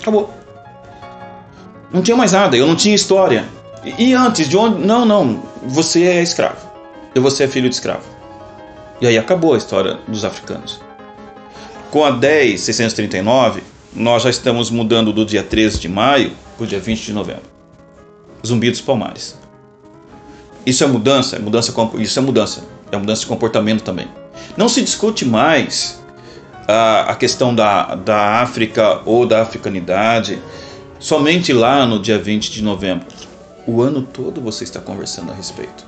Acabou. 0.00 0.32
Não 1.92 2.02
tinha 2.02 2.16
mais 2.16 2.32
nada, 2.32 2.56
eu 2.56 2.66
não 2.66 2.76
tinha 2.76 2.94
história. 2.94 3.44
E, 3.84 4.10
e 4.10 4.14
antes, 4.14 4.48
de 4.48 4.56
onde? 4.56 4.84
Não, 4.84 5.04
não, 5.04 5.42
você 5.62 6.04
é 6.04 6.22
escravo. 6.22 6.66
E 7.14 7.20
você 7.20 7.44
é 7.44 7.48
filho 7.48 7.68
de 7.68 7.74
escravo. 7.74 8.04
E 9.00 9.06
aí 9.06 9.18
acabou 9.18 9.54
a 9.54 9.58
história 9.58 9.98
dos 10.08 10.24
africanos. 10.24 10.80
Com 11.90 12.04
a 12.04 12.12
10.639, 12.12 13.60
nós 13.94 14.22
já 14.22 14.30
estamos 14.30 14.70
mudando 14.70 15.12
do 15.12 15.24
dia 15.24 15.42
13 15.42 15.78
de 15.78 15.88
maio 15.88 16.32
para 16.56 16.64
o 16.64 16.66
dia 16.66 16.80
20 16.80 17.04
de 17.04 17.12
novembro. 17.12 17.42
Zumbi 18.46 18.70
dos 18.70 18.80
Palmares. 18.80 19.38
Isso 20.64 20.82
é 20.82 20.86
mudança, 20.86 21.36
é 21.36 21.38
mudança, 21.38 21.72
isso 21.98 22.18
é 22.18 22.22
mudança, 22.22 22.64
é 22.90 22.96
mudança 22.96 23.20
de 23.20 23.26
comportamento 23.26 23.82
também. 23.82 24.08
Não 24.56 24.68
se 24.68 24.82
discute 24.82 25.24
mais 25.24 26.02
a, 26.66 27.12
a 27.12 27.16
questão 27.16 27.54
da, 27.54 27.94
da 27.94 28.40
África 28.40 29.00
ou 29.04 29.26
da 29.26 29.42
africanidade 29.42 30.40
somente 30.98 31.52
lá 31.52 31.86
no 31.86 32.00
dia 32.00 32.18
20 32.18 32.50
de 32.50 32.62
novembro. 32.62 33.06
O 33.66 33.82
ano 33.82 34.02
todo 34.02 34.40
você 34.40 34.64
está 34.64 34.80
conversando 34.80 35.32
a 35.32 35.34
respeito. 35.34 35.84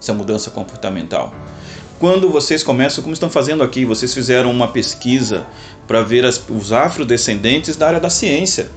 Essa 0.00 0.12
mudança 0.12 0.50
comportamental. 0.50 1.34
Quando 1.98 2.28
vocês 2.28 2.62
começam, 2.62 3.02
como 3.02 3.14
estão 3.14 3.30
fazendo 3.30 3.62
aqui, 3.62 3.84
vocês 3.84 4.12
fizeram 4.12 4.50
uma 4.50 4.68
pesquisa 4.68 5.46
para 5.86 6.02
ver 6.02 6.26
as, 6.26 6.42
os 6.48 6.70
afrodescendentes 6.72 7.74
da 7.74 7.86
área 7.88 8.00
da 8.00 8.10
ciência. 8.10 8.70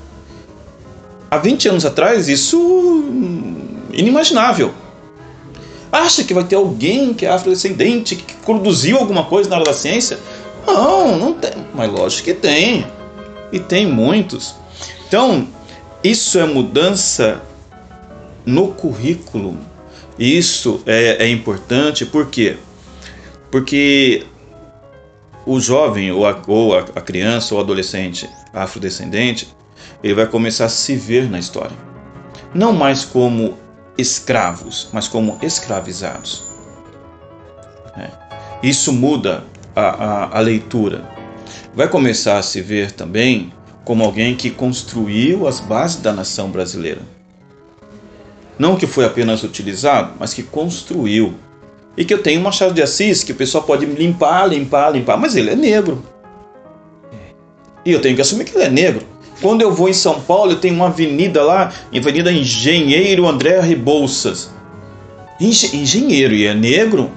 Há 1.30 1.38
20 1.38 1.68
anos 1.68 1.86
atrás, 1.86 2.30
isso 2.30 2.58
hum, 2.58 3.82
inimaginável. 3.92 4.74
Acha 5.92 6.24
que 6.24 6.34
vai 6.34 6.44
ter 6.44 6.56
alguém 6.56 7.14
que 7.14 7.26
é 7.26 7.30
afrodescendente, 7.30 8.16
que 8.16 8.36
produziu 8.36 8.98
alguma 8.98 9.26
coisa 9.26 9.50
na 9.50 9.58
área 9.58 9.66
da 9.66 9.74
ciência? 9.74 10.18
Não, 10.74 11.18
não 11.18 11.34
tem. 11.34 11.66
Mas 11.74 11.92
lógico 11.92 12.26
que 12.26 12.34
tem. 12.34 12.86
E 13.52 13.60
tem 13.60 13.88
muitos. 13.88 14.56
Então, 15.08 15.48
isso 16.04 16.38
é 16.38 16.46
mudança 16.46 17.42
no 18.46 18.70
currículo. 18.70 19.58
Isso 20.18 20.82
é, 20.86 21.26
é 21.26 21.30
importante 21.30 22.06
por 22.06 22.28
quê? 22.28 22.58
Porque 23.50 24.26
o 25.46 25.60
jovem 25.60 26.12
ou 26.12 26.28
a, 26.28 26.40
ou 26.46 26.78
a 26.78 27.02
criança 27.02 27.56
ou 27.56 27.62
adolescente 27.62 28.30
afrodescendente, 28.54 29.48
ele 30.04 30.14
vai 30.14 30.28
começar 30.28 30.66
a 30.66 30.70
se 30.70 30.96
ver 30.96 31.30
na 31.30 31.40
história. 31.40 31.76
Não 32.54 32.74
mais 32.74 33.04
como 33.04 33.58
escravos, 33.98 34.90
mas 34.94 35.08
como 35.08 35.38
escravizados. 35.42 36.44
É. 37.98 38.10
Isso 38.62 38.94
muda 38.94 39.44
a, 39.76 39.82
a, 39.82 40.38
a 40.38 40.42
leitura. 40.42 41.04
Vai 41.74 41.88
começar 41.88 42.38
a 42.38 42.42
se 42.42 42.62
ver 42.62 42.92
também 42.92 43.54
como 43.86 44.04
alguém 44.04 44.36
que 44.36 44.50
construiu 44.50 45.48
as 45.48 45.60
bases 45.60 46.02
da 46.02 46.12
nação 46.12 46.50
brasileira. 46.50 47.02
Não 48.58 48.76
que 48.76 48.86
foi 48.86 49.06
apenas 49.06 49.44
utilizado, 49.44 50.14
mas 50.20 50.34
que 50.34 50.44
construiu 50.44 51.36
e 52.00 52.06
que 52.06 52.14
eu 52.14 52.24
tenho 52.24 52.42
Machado 52.42 52.74
de 52.74 52.82
Assis, 52.82 53.26
que 53.26 53.34
o 53.34 53.36
pessoal 53.36 53.64
pode 53.64 53.86
limpar, 53.86 54.48
limpar, 54.48 54.92
limpar, 54.92 55.18
mas 55.18 55.36
ele 55.36 55.50
é 55.50 55.56
negro. 55.56 56.02
E 57.86 57.92
eu 57.92 58.02
tenho 58.02 58.16
que 58.16 58.22
assumir 58.22 58.46
que 58.46 58.56
ele 58.56 58.64
é 58.64 58.70
negro. 58.70 59.06
Quando 59.42 59.62
eu 59.62 59.74
vou 59.74 59.90
em 59.90 59.94
São 59.94 60.22
Paulo, 60.22 60.52
eu 60.52 60.60
tenho 60.60 60.76
uma 60.76 60.88
avenida 60.88 61.44
lá, 61.44 61.74
Avenida 61.94 62.32
Engenheiro 62.32 63.28
André 63.28 63.60
Rebouças. 63.60 64.50
Engenheiro 65.42 66.34
e 66.34 66.46
é 66.46 66.54
negro? 66.54 67.12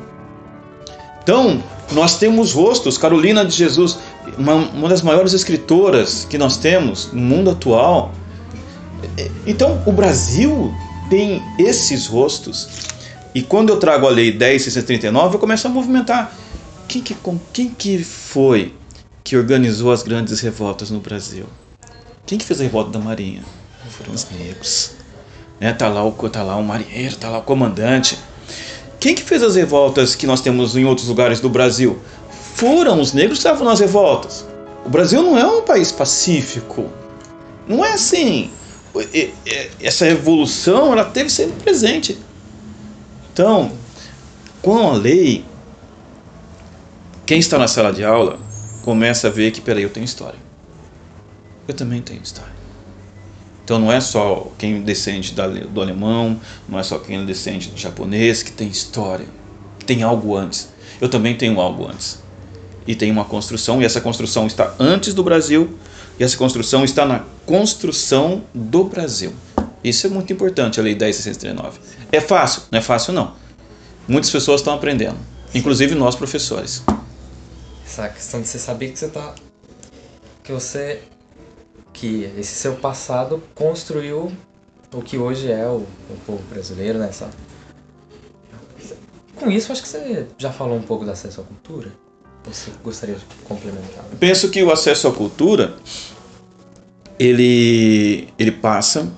Então, 1.23 1.63
nós 1.93 2.19
temos 2.19 2.53
rostos. 2.53 2.99
Carolina 2.99 3.45
de 3.45 3.55
Jesus, 3.55 3.99
uma, 4.39 4.55
uma 4.55 4.89
das 4.89 5.03
maiores 5.03 5.33
escritoras 5.33 6.27
que 6.29 6.39
nós 6.39 6.57
temos 6.57 7.11
no 7.13 7.21
mundo 7.21 7.51
atual. 7.51 8.13
Então, 9.47 9.83
o 9.87 9.93
Brasil 9.93 10.73
tem 11.09 11.43
esses 11.59 12.07
rostos. 12.07 12.69
E 13.35 13.43
quando 13.43 13.71
eu 13.71 13.79
trago 13.79 14.07
a 14.07 14.11
lei 14.11 14.37
10.639, 14.37 15.35
eu 15.35 15.39
começo 15.39 15.67
a 15.67 15.71
movimentar. 15.71 16.33
Quem 16.87 17.01
que, 17.01 17.17
quem 17.53 17.69
que 17.71 18.05
foi 18.05 18.75
que 19.25 19.37
organizou 19.37 19.93
as 19.93 20.03
grandes 20.03 20.41
revoltas 20.41 20.91
no 20.91 21.01
Brasil? 21.01 21.47
Quem 22.27 22.39
que 22.39 22.45
fez 22.45 22.61
a 22.61 22.65
revolta 22.65 22.91
da 22.91 22.99
Marinha? 22.99 23.43
Foram 23.91 24.13
os 24.13 24.27
negros. 24.31 24.93
Né? 25.61 25.73
Tá, 25.73 25.89
lá 25.89 26.05
o, 26.05 26.13
tá 26.29 26.43
lá 26.43 26.57
o 26.57 26.65
marinheiro, 26.65 27.17
tá 27.17 27.29
lá 27.29 27.39
o 27.39 27.43
comandante. 27.43 28.19
Quem 29.03 29.17
que 29.17 29.23
fez 29.25 29.43
as 29.43 29.57
revoltas 29.57 30.15
que 30.15 30.29
nós 30.29 30.41
temos 30.41 30.77
em 30.77 30.85
outros 30.85 31.09
lugares 31.09 31.41
do 31.41 31.49
Brasil? 31.49 31.99
Foram 32.55 33.01
os 33.01 33.13
negros 33.13 33.41
que 33.41 33.45
estavam 33.45 33.65
nas 33.65 33.81
revoltas. 33.81 34.47
O 34.87 34.89
Brasil 34.89 35.21
não 35.21 35.37
é 35.37 35.45
um 35.45 35.63
país 35.63 35.91
pacífico. 35.91 36.89
Não 37.67 37.85
é 37.85 37.95
assim. 37.95 38.49
essa 39.81 40.07
evolução 40.07 40.93
ela 40.93 41.05
teve 41.05 41.31
sempre 41.31 41.61
presente. 41.65 42.17
Então, 43.33 43.73
com 44.63 44.89
a 44.89 44.93
lei, 44.93 45.45
quem 47.27 47.41
está 47.41 47.59
na 47.59 47.67
sala 47.67 47.93
de 47.93 48.05
aula 48.05 48.39
começa 48.85 49.27
a 49.27 49.31
ver 49.33 49.51
que, 49.51 49.61
peraí, 49.61 49.83
eu 49.83 49.91
tenho 49.91 50.05
história. 50.05 50.39
Eu 51.67 51.75
também 51.75 52.01
tenho 52.01 52.23
história. 52.23 52.62
Então 53.65 53.79
não 53.79 53.93
é 53.93 54.01
só 54.01 54.51
quem 54.59 54.83
descende 54.83 55.33
do 55.33 55.81
alemão, 55.81 56.41
não 56.69 56.79
é 56.79 56.83
só 56.83 56.99
quem 56.99 57.25
descende 57.25 57.71
do 57.71 57.79
japonês 57.79 58.43
que 58.43 58.51
tem 58.51 58.69
história, 58.69 59.27
tem 59.87 60.03
algo 60.03 60.37
antes. 60.37 60.69
Eu 61.01 61.09
também 61.09 61.37
tenho 61.37 61.61
algo 61.61 61.89
antes. 61.89 62.21
E 62.87 62.97
tem 62.97 63.11
uma 63.11 63.25
construção, 63.25 63.81
e 63.81 63.85
essa 63.85 64.01
construção 64.01 64.47
está 64.47 64.75
antes 64.79 65.15
do 65.15 65.23
Brasil, 65.23 65.79
e 66.19 66.25
essa 66.25 66.37
construção 66.37 66.85
está 66.85 67.07
na 67.07 67.25
construção 67.47 68.43
do 68.53 68.85
Brasil. 68.85 69.33
Isso 69.85 70.07
é 70.07 70.11
muito 70.11 70.33
importante, 70.33 70.81
a 70.81 70.83
Lei 70.83 70.95
10.639. 70.97 71.75
É 72.11 72.21
fácil? 72.21 72.63
Não 72.71 72.79
é 72.79 72.83
fácil, 72.83 73.13
não. 73.13 73.35
Muitas 74.09 74.31
pessoas 74.31 74.61
estão 74.61 74.75
aprendendo, 74.75 75.17
inclusive 75.55 75.95
nós 75.95 76.17
professores. 76.17 76.83
Essa 77.87 78.09
questão 78.09 78.41
de 78.41 78.49
você 78.49 78.59
saber 78.59 78.91
que 78.91 78.99
você 78.99 79.07
está. 79.07 79.35
que 80.43 80.53
você. 80.53 81.03
Que 81.93 82.31
esse 82.39 82.55
seu 82.55 82.75
passado 82.75 83.43
construiu 83.55 84.33
o 84.93 85.03
que 85.03 85.17
hoje 85.17 85.51
é 85.51 85.67
o, 85.67 85.87
o 86.11 86.17
povo 86.27 86.43
brasileiro, 86.51 86.99
né? 86.99 87.09
Essa... 87.09 87.31
Com 89.37 89.51
isso, 89.51 89.73
acho 89.73 89.83
que 89.83 89.89
você 89.89 90.27
já 90.39 90.53
falou 90.53 90.77
um 90.77 90.83
pouco 90.83 91.05
do 91.05 91.11
acesso 91.11 91.41
à 91.41 91.45
cultura. 91.45 91.93
Você 92.45 92.71
gostaria 92.83 93.15
de 93.15 93.25
complementar? 93.45 94.05
Penso 94.19 94.51
que 94.51 94.63
o 94.63 94.71
acesso 94.71 95.09
à 95.09 95.13
cultura 95.13 95.77
ele, 97.19 98.29
ele 98.39 98.51
passa 98.51 99.11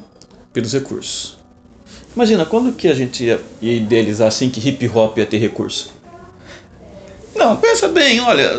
pelos 0.52 0.72
recursos. 0.72 1.38
Imagina, 2.14 2.46
quando 2.46 2.72
que 2.72 2.86
a 2.86 2.94
gente 2.94 3.24
ia, 3.24 3.40
ia 3.60 3.76
idealizar 3.76 4.28
assim 4.28 4.48
que 4.50 4.66
hip 4.66 4.88
hop 4.88 5.18
ia 5.18 5.26
ter 5.26 5.38
recurso? 5.38 5.92
Não, 7.34 7.56
pensa 7.56 7.88
bem, 7.88 8.20
olha, 8.20 8.50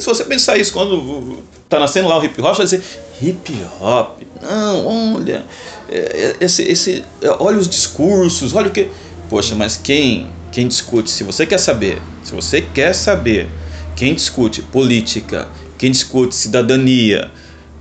se 0.00 0.04
você 0.04 0.24
pensar 0.24 0.56
isso 0.56 0.72
quando 0.72 1.42
tá 1.74 1.80
nascendo 1.80 2.08
lá 2.08 2.18
o 2.18 2.24
hip 2.24 2.40
hop, 2.40 2.56
você 2.56 2.56
vai 2.56 2.66
dizer 2.66 2.82
hip 3.22 3.66
hop. 3.80 4.22
Não, 4.42 5.14
olha, 5.14 5.44
é, 5.88 5.96
é, 5.96 6.36
esse, 6.40 6.62
esse, 6.62 7.04
é, 7.22 7.28
olha 7.38 7.58
os 7.58 7.68
discursos, 7.68 8.54
olha 8.54 8.68
o 8.68 8.70
que. 8.70 8.90
Poxa, 9.28 9.54
mas 9.54 9.76
quem, 9.76 10.30
quem 10.52 10.68
discute, 10.68 11.10
se 11.10 11.24
você 11.24 11.46
quer 11.46 11.58
saber, 11.58 12.00
se 12.22 12.32
você 12.32 12.60
quer 12.60 12.94
saber 12.94 13.48
quem 13.96 14.14
discute 14.14 14.62
política, 14.62 15.48
quem 15.78 15.90
discute 15.90 16.34
cidadania, 16.34 17.30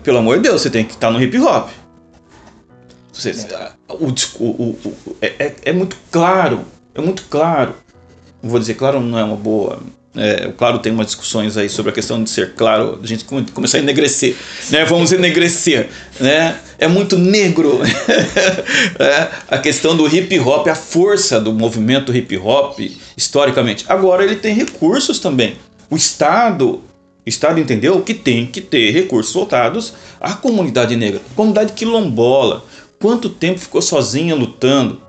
pelo 0.03 0.17
amor 0.17 0.37
de 0.37 0.43
Deus, 0.43 0.61
você 0.61 0.69
tem 0.69 0.85
que 0.85 0.93
estar 0.93 1.11
no 1.11 1.21
hip 1.21 1.37
hop. 1.39 1.69
Você, 3.11 3.29
é. 3.29 3.71
O, 3.89 4.07
o, 4.39 4.69
o, 4.71 5.15
é, 5.21 5.53
é, 5.65 5.73
muito 5.73 5.95
claro, 6.11 6.65
é 6.95 7.01
muito 7.01 7.23
claro. 7.29 7.75
Não 8.41 8.49
vou 8.49 8.59
dizer 8.59 8.73
claro, 8.73 8.99
não 8.99 9.17
é 9.17 9.23
uma 9.23 9.35
boa. 9.35 9.79
É, 10.15 10.51
claro, 10.55 10.77
tem 10.77 10.91
umas 10.91 11.07
discussões 11.07 11.57
aí 11.57 11.67
sobre 11.67 11.91
a 11.91 11.93
questão 11.93 12.23
de 12.23 12.29
ser 12.29 12.53
claro, 12.53 12.99
a 13.01 13.07
gente 13.07 13.25
começar 13.25 13.77
a 13.77 13.81
enegrecer, 13.81 14.35
né? 14.69 14.85
Vamos 14.85 15.11
enegrecer, 15.11 15.89
né? 16.19 16.59
É 16.77 16.87
muito 16.87 17.17
negro. 17.17 17.79
é, 18.99 19.27
a 19.49 19.57
questão 19.57 19.97
do 19.97 20.07
hip 20.07 20.39
hop, 20.39 20.67
a 20.67 20.75
força 20.75 21.39
do 21.39 21.51
movimento 21.51 22.15
hip 22.15 22.37
hop, 22.37 22.79
historicamente. 23.17 23.85
Agora 23.89 24.23
ele 24.23 24.35
tem 24.35 24.53
recursos 24.53 25.17
também. 25.17 25.57
O 25.89 25.95
Estado, 25.95 26.73
o 26.75 26.81
Estado 27.25 27.59
entendeu 27.59 27.99
que 28.01 28.13
tem 28.13 28.45
que 28.45 28.61
ter 28.61 28.91
recursos 28.91 29.33
voltados 29.33 29.95
à 30.21 30.33
comunidade 30.33 30.95
negra, 30.95 31.21
comunidade 31.35 31.73
quilombola. 31.73 32.63
Quanto 32.99 33.29
tempo 33.29 33.59
ficou 33.59 33.81
sozinha 33.81 34.35
lutando? 34.35 35.01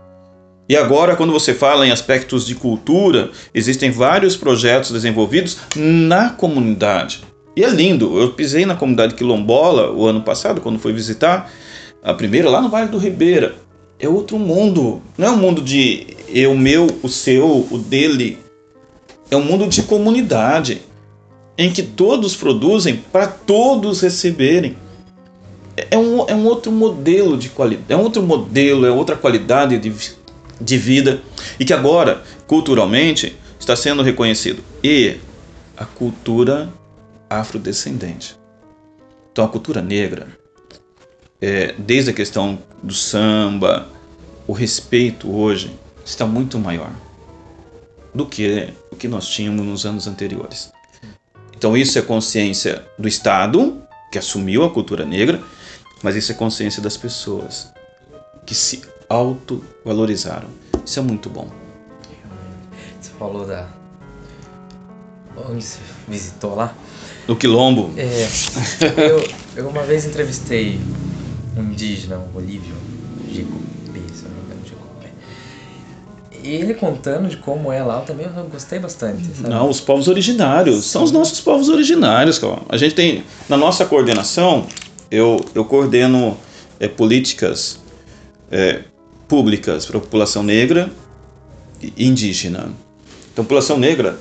E 0.69 0.77
agora, 0.77 1.15
quando 1.15 1.33
você 1.33 1.53
fala 1.53 1.87
em 1.87 1.91
aspectos 1.91 2.47
de 2.47 2.55
cultura, 2.55 3.31
existem 3.53 3.91
vários 3.91 4.37
projetos 4.37 4.91
desenvolvidos 4.91 5.59
na 5.77 6.31
comunidade. 6.31 7.23
E 7.55 7.63
é 7.63 7.69
lindo. 7.69 8.19
Eu 8.19 8.33
pisei 8.33 8.65
na 8.65 8.75
comunidade 8.75 9.15
quilombola 9.15 9.93
o 9.93 10.07
ano 10.07 10.23
passado, 10.23 10.61
quando 10.61 10.79
fui 10.79 10.93
visitar 10.93 11.51
a 12.03 12.15
primeira, 12.15 12.49
lá 12.49 12.63
no 12.63 12.71
Vale 12.71 12.89
do 12.89 12.99
Ribeira. 12.99 13.57
É 13.99 14.09
outro 14.09 14.39
mundo. 14.39 15.03
Não 15.19 15.29
é 15.29 15.31
um 15.31 15.37
mundo 15.37 15.61
de 15.61 16.17
eu, 16.29 16.57
meu, 16.57 16.87
o 17.03 17.09
seu, 17.09 17.67
o 17.71 17.79
dele. 17.79 18.39
É 19.31 19.37
um 19.37 19.45
mundo 19.45 19.67
de 19.67 19.83
comunidade 19.83 20.81
em 21.57 21.71
que 21.71 21.83
todos 21.83 22.35
produzem 22.35 22.97
para 23.13 23.27
todos 23.27 24.01
receberem. 24.01 24.77
É 25.91 25.99
um, 25.99 26.27
é 26.29 26.35
um 26.35 26.47
outro 26.47 26.71
modelo 26.71 27.37
de 27.37 27.49
qualidade, 27.49 27.93
é 27.93 27.97
um 27.97 28.03
outro 28.03 28.23
modelo, 28.23 28.87
é 28.87 28.91
outra 28.93 29.17
qualidade 29.17 29.77
de, 29.79 29.93
de 30.61 30.79
vida 30.79 31.23
e 31.59 31.65
que 31.65 31.73
agora, 31.73 32.23
culturalmente, 32.47 33.37
está 33.59 33.75
sendo 33.75 34.03
reconhecido. 34.03 34.63
E 34.83 35.19
a 35.77 35.85
cultura 35.85 36.69
afrodescendente. 37.29 38.37
Então, 39.33 39.45
a 39.45 39.49
cultura 39.49 39.83
negra, 39.83 40.29
é, 41.41 41.75
desde 41.77 42.11
a 42.11 42.15
questão 42.15 42.59
do 42.83 42.95
samba, 42.95 43.89
o 44.47 44.53
respeito 44.53 45.35
hoje 45.35 45.75
está 46.05 46.27
muito 46.27 46.59
maior 46.59 46.93
do 48.15 48.27
que 48.27 48.73
o 48.91 48.97
que 48.97 49.09
nós 49.09 49.27
tínhamos 49.27 49.67
nos 49.67 49.85
anos 49.85 50.07
anteriores. 50.07 50.73
Então 51.57 51.77
isso 51.77 51.99
é 51.99 52.03
consciência 52.03 52.85
do 52.99 53.09
Estado, 53.09 53.83
que 54.13 54.19
assumiu 54.19 54.65
a 54.65 54.71
cultura 54.71 55.05
negra, 55.05 55.43
mas 56.03 56.15
isso 56.15 56.31
é 56.31 56.35
consciência 56.35 56.83
das 56.83 56.97
pessoas, 56.97 57.73
que 58.47 58.55
se 58.55 58.83
autovalorizaram. 59.15 60.49
Isso 60.85 60.99
é 60.99 61.03
muito 61.03 61.31
bom. 61.31 61.49
Você 63.01 63.11
falou 63.19 63.47
da... 63.47 63.69
Onde 65.49 65.65
você 65.65 65.79
visitou 66.07 66.55
lá? 66.55 66.75
No 67.27 67.37
Quilombo. 67.37 67.93
É, 67.97 68.29
eu, 69.01 69.29
eu 69.57 69.69
uma 69.69 69.83
vez 69.83 70.05
entrevistei 70.05 70.79
um 71.57 71.63
indígena, 71.63 72.19
o 72.19 72.39
Olívio 72.39 72.75
Gico 73.29 73.65
e 76.45 76.57
ele 76.57 76.75
contando 76.75 77.27
de 77.27 77.39
como 77.39 77.73
é 77.73 77.83
lá, 77.83 78.01
eu 78.01 78.05
também 78.05 78.27
eu 78.27 78.45
gostei 78.45 78.79
bastante. 78.79 79.25
Sabe? 79.35 79.49
Não, 79.49 79.71
os 79.71 79.81
povos 79.81 80.09
originários. 80.09 80.85
São 80.85 81.03
os 81.03 81.11
nossos 81.11 81.41
povos 81.41 81.71
originários. 81.71 82.39
Cara. 82.39 82.59
A 82.69 82.77
gente 82.77 82.95
tem, 82.95 83.25
na 83.49 83.57
nossa 83.57 83.87
coordenação, 83.87 84.67
eu, 85.11 85.43
eu 85.55 85.65
coordeno 85.65 86.37
é, 86.79 86.87
políticas 86.87 87.81
é, 88.51 88.83
públicas 89.29 89.87
para 89.87 89.99
a 89.99 90.01
população 90.01 90.43
negra 90.43 90.91
e 91.83 92.07
indígena. 92.07 92.71
Então, 93.33 93.45
população 93.45 93.79
negra, 93.79 94.19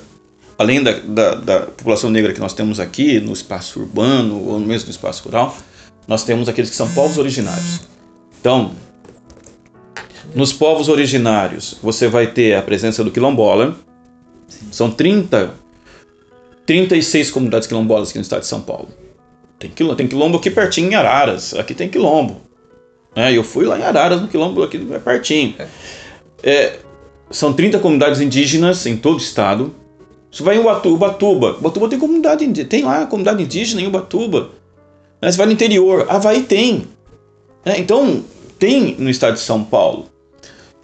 além 0.58 0.82
da, 0.82 0.92
da, 0.92 1.34
da, 1.34 1.60
população 1.60 2.10
negra 2.10 2.32
que 2.32 2.40
nós 2.40 2.52
temos 2.52 2.80
aqui 2.80 3.20
no 3.20 3.32
espaço 3.32 3.80
urbano 3.80 4.42
ou 4.44 4.58
mesmo 4.58 4.86
no 4.86 4.90
espaço 4.90 5.24
rural, 5.24 5.56
nós 6.06 6.24
temos 6.24 6.48
aqueles 6.48 6.70
que 6.70 6.76
são 6.76 6.90
povos 6.92 7.18
originários. 7.18 7.80
Então, 8.40 8.72
nos 10.34 10.52
povos 10.52 10.88
originários, 10.88 11.76
você 11.82 12.08
vai 12.08 12.26
ter 12.26 12.56
a 12.56 12.62
presença 12.62 13.04
do 13.04 13.10
quilombola. 13.10 13.76
São 14.70 14.90
30, 14.90 15.54
36 16.66 17.30
comunidades 17.30 17.68
quilombolas 17.68 18.10
aqui 18.10 18.18
no 18.18 18.22
estado 18.22 18.40
de 18.40 18.48
São 18.48 18.60
Paulo. 18.60 18.88
Tem 19.58 19.70
quilombo, 19.70 19.96
tem 19.96 20.08
quilombo 20.08 20.38
aqui 20.38 20.50
pertinho 20.50 20.90
em 20.90 20.94
Araras. 20.94 21.54
Aqui 21.54 21.74
tem 21.74 21.88
quilombo. 21.88 22.40
É, 23.14 23.32
eu 23.32 23.44
fui 23.44 23.64
lá 23.64 23.78
em 23.78 23.82
Araras, 23.82 24.20
no 24.20 24.28
quilombo 24.28 24.62
aqui 24.62 24.84
é 24.92 24.98
pertinho. 24.98 25.54
É, 26.42 26.78
são 27.30 27.52
30 27.52 27.78
comunidades 27.78 28.20
indígenas 28.20 28.84
em 28.86 28.96
todo 28.96 29.14
o 29.14 29.18
estado. 29.18 29.74
Você 30.30 30.42
vai 30.42 30.56
em 30.56 30.60
Ubatuba. 30.60 31.56
Ubatuba 31.58 31.88
tem 31.88 31.98
comunidade 31.98 32.64
tem 32.64 32.84
lá 32.84 33.06
comunidade 33.06 33.42
indígena 33.42 33.80
em 33.80 33.86
Ubatuba. 33.86 34.50
Você 35.22 35.36
vai 35.36 35.46
no 35.46 35.52
interior, 35.52 36.06
Havaí 36.08 36.42
tem. 36.42 36.88
É, 37.64 37.78
então, 37.78 38.22
tem 38.58 38.96
no 38.98 39.08
estado 39.08 39.34
de 39.34 39.40
São 39.40 39.64
Paulo. 39.64 40.06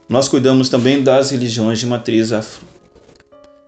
Nós 0.08 0.28
cuidamos 0.28 0.68
também 0.68 1.02
das 1.02 1.30
religiões 1.30 1.78
de 1.78 1.86
matriz 1.86 2.32
afro, 2.32 2.66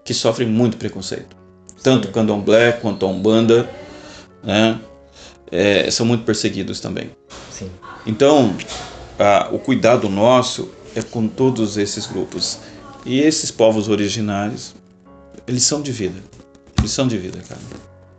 que 0.05 0.15
sofrem 0.15 0.49
muito 0.49 0.77
preconceito. 0.77 1.37
Tanto 1.83 2.09
o 2.09 2.11
candomblé 2.11 2.73
quanto 2.73 3.05
a 3.05 3.09
umbanda, 3.09 3.69
né? 4.43 4.81
É, 5.51 5.91
são 5.91 6.07
muito 6.07 6.25
perseguidos 6.25 6.81
também. 6.81 7.11
Sim. 7.51 7.71
Então, 8.07 8.55
o 9.53 9.59
cuidado 9.59 10.09
nosso 10.09 10.71
é 10.95 11.03
com 11.03 11.29
todos 11.29 11.77
esses 11.77 12.07
grupos. 12.07 12.59
E 13.05 13.21
esses 13.21 13.51
povos 13.51 13.89
originários, 13.89 14.75
eles 15.47 15.65
são 15.65 15.81
de 15.83 15.93
vida. 15.93 16.21
Eles 16.79 16.91
são 16.91 17.07
de 17.07 17.19
vida, 17.19 17.39
cara. 17.49 17.61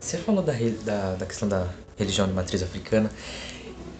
Você 0.00 0.18
falou 0.18 0.42
da, 0.42 0.52
da, 0.84 1.14
da 1.14 1.26
questão 1.26 1.48
da 1.48 1.68
religião 1.96 2.26
de 2.26 2.32
matriz 2.32 2.62
africana. 2.62 3.10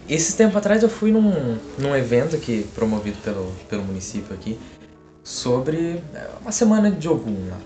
Esses 0.07 0.35
tempos 0.35 0.57
atrás 0.57 0.83
eu 0.83 0.89
fui 0.89 1.11
num, 1.11 1.57
num 1.79 1.95
evento 1.95 2.35
aqui, 2.35 2.67
promovido 2.75 3.17
pelo, 3.23 3.51
pelo 3.67 3.83
município 3.83 4.33
aqui, 4.35 4.59
sobre 5.23 6.03
é, 6.13 6.29
uma 6.39 6.51
semana 6.51 6.91
de 6.91 7.09
Ogum 7.09 7.49
lá. 7.49 7.57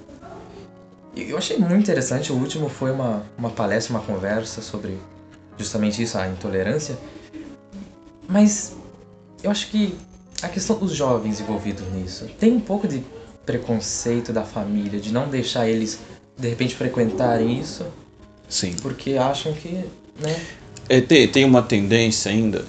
E 1.13 1.29
eu 1.29 1.37
achei 1.37 1.57
muito 1.57 1.75
interessante, 1.75 2.31
o 2.31 2.35
último 2.35 2.69
foi 2.69 2.91
uma, 2.91 3.25
uma 3.37 3.49
palestra, 3.49 3.93
uma 3.93 4.01
conversa 4.01 4.61
sobre 4.61 4.97
justamente 5.57 6.01
isso, 6.01 6.17
a 6.17 6.29
intolerância. 6.29 6.97
Mas 8.29 8.75
eu 9.43 9.49
acho 9.49 9.67
que 9.71 9.95
a 10.43 10.47
questão 10.47 10.77
dos 10.77 10.93
jovens 10.95 11.41
envolvidos 11.41 11.85
nisso 11.91 12.27
tem 12.39 12.53
um 12.53 12.59
pouco 12.59 12.87
de 12.87 13.03
preconceito 13.45 14.31
da 14.31 14.43
família, 14.43 14.99
de 14.99 15.11
não 15.11 15.27
deixar 15.27 15.67
eles 15.67 15.99
de 16.37 16.47
repente 16.47 16.75
frequentarem 16.75 17.59
isso, 17.59 17.85
Sim. 18.47 18.75
porque 18.81 19.13
acham 19.13 19.51
que, 19.53 19.83
né? 20.21 20.39
É, 20.87 21.01
tem, 21.01 21.27
tem 21.27 21.43
uma 21.43 21.63
tendência 21.63 22.31
ainda 22.31 22.63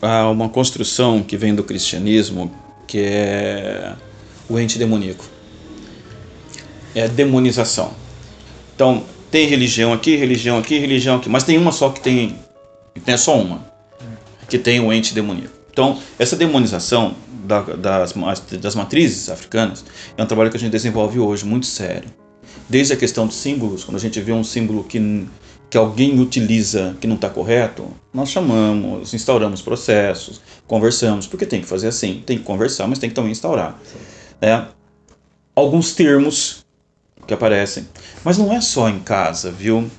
a 0.00 0.28
uma 0.30 0.48
construção 0.48 1.22
que 1.22 1.36
vem 1.36 1.54
do 1.54 1.62
cristianismo 1.62 2.50
que 2.86 2.98
é 2.98 3.94
o 4.48 4.58
ente 4.58 4.78
demoníaco. 4.78 5.24
É 6.94 7.04
a 7.04 7.06
demonização. 7.06 7.92
Então, 8.74 9.04
tem 9.30 9.46
religião 9.46 9.92
aqui, 9.92 10.16
religião 10.16 10.58
aqui, 10.58 10.78
religião 10.78 11.16
aqui, 11.16 11.28
mas 11.28 11.44
tem 11.44 11.56
uma 11.56 11.72
só 11.72 11.90
que 11.90 12.00
tem, 12.00 12.38
tem 13.04 13.16
só 13.16 13.40
uma, 13.40 13.64
que 14.52 14.58
tem 14.58 14.80
o 14.80 14.92
ente 14.92 15.14
demoníaco. 15.14 15.54
Então, 15.70 15.98
essa 16.18 16.36
demonização 16.36 17.14
da, 17.42 17.62
das, 17.62 18.12
das 18.60 18.74
matrizes 18.74 19.30
africanas 19.30 19.82
é 20.14 20.22
um 20.22 20.26
trabalho 20.26 20.50
que 20.50 20.58
a 20.58 20.60
gente 20.60 20.72
desenvolve 20.72 21.18
hoje, 21.18 21.46
muito 21.46 21.64
sério. 21.64 22.10
Desde 22.68 22.92
a 22.92 22.96
questão 22.98 23.26
dos 23.26 23.36
símbolos, 23.36 23.82
quando 23.82 23.96
a 23.96 24.00
gente 24.00 24.20
vê 24.20 24.30
um 24.30 24.44
símbolo 24.44 24.84
que, 24.84 25.26
que 25.70 25.78
alguém 25.78 26.20
utiliza 26.20 26.94
que 27.00 27.06
não 27.06 27.14
está 27.14 27.30
correto, 27.30 27.88
nós 28.12 28.28
chamamos, 28.28 29.14
instauramos 29.14 29.62
processos, 29.62 30.42
conversamos, 30.66 31.26
porque 31.26 31.46
tem 31.46 31.62
que 31.62 31.66
fazer 31.66 31.88
assim, 31.88 32.22
tem 32.26 32.36
que 32.36 32.44
conversar, 32.44 32.86
mas 32.86 32.98
tem 32.98 33.08
que 33.08 33.16
também 33.16 33.32
instaurar. 33.32 33.80
Né? 34.38 34.68
Alguns 35.56 35.94
termos 35.94 36.62
que 37.26 37.32
aparecem. 37.32 37.88
Mas 38.22 38.36
não 38.36 38.52
é 38.52 38.60
só 38.60 38.90
em 38.90 38.98
casa, 38.98 39.50
viu? 39.50 39.90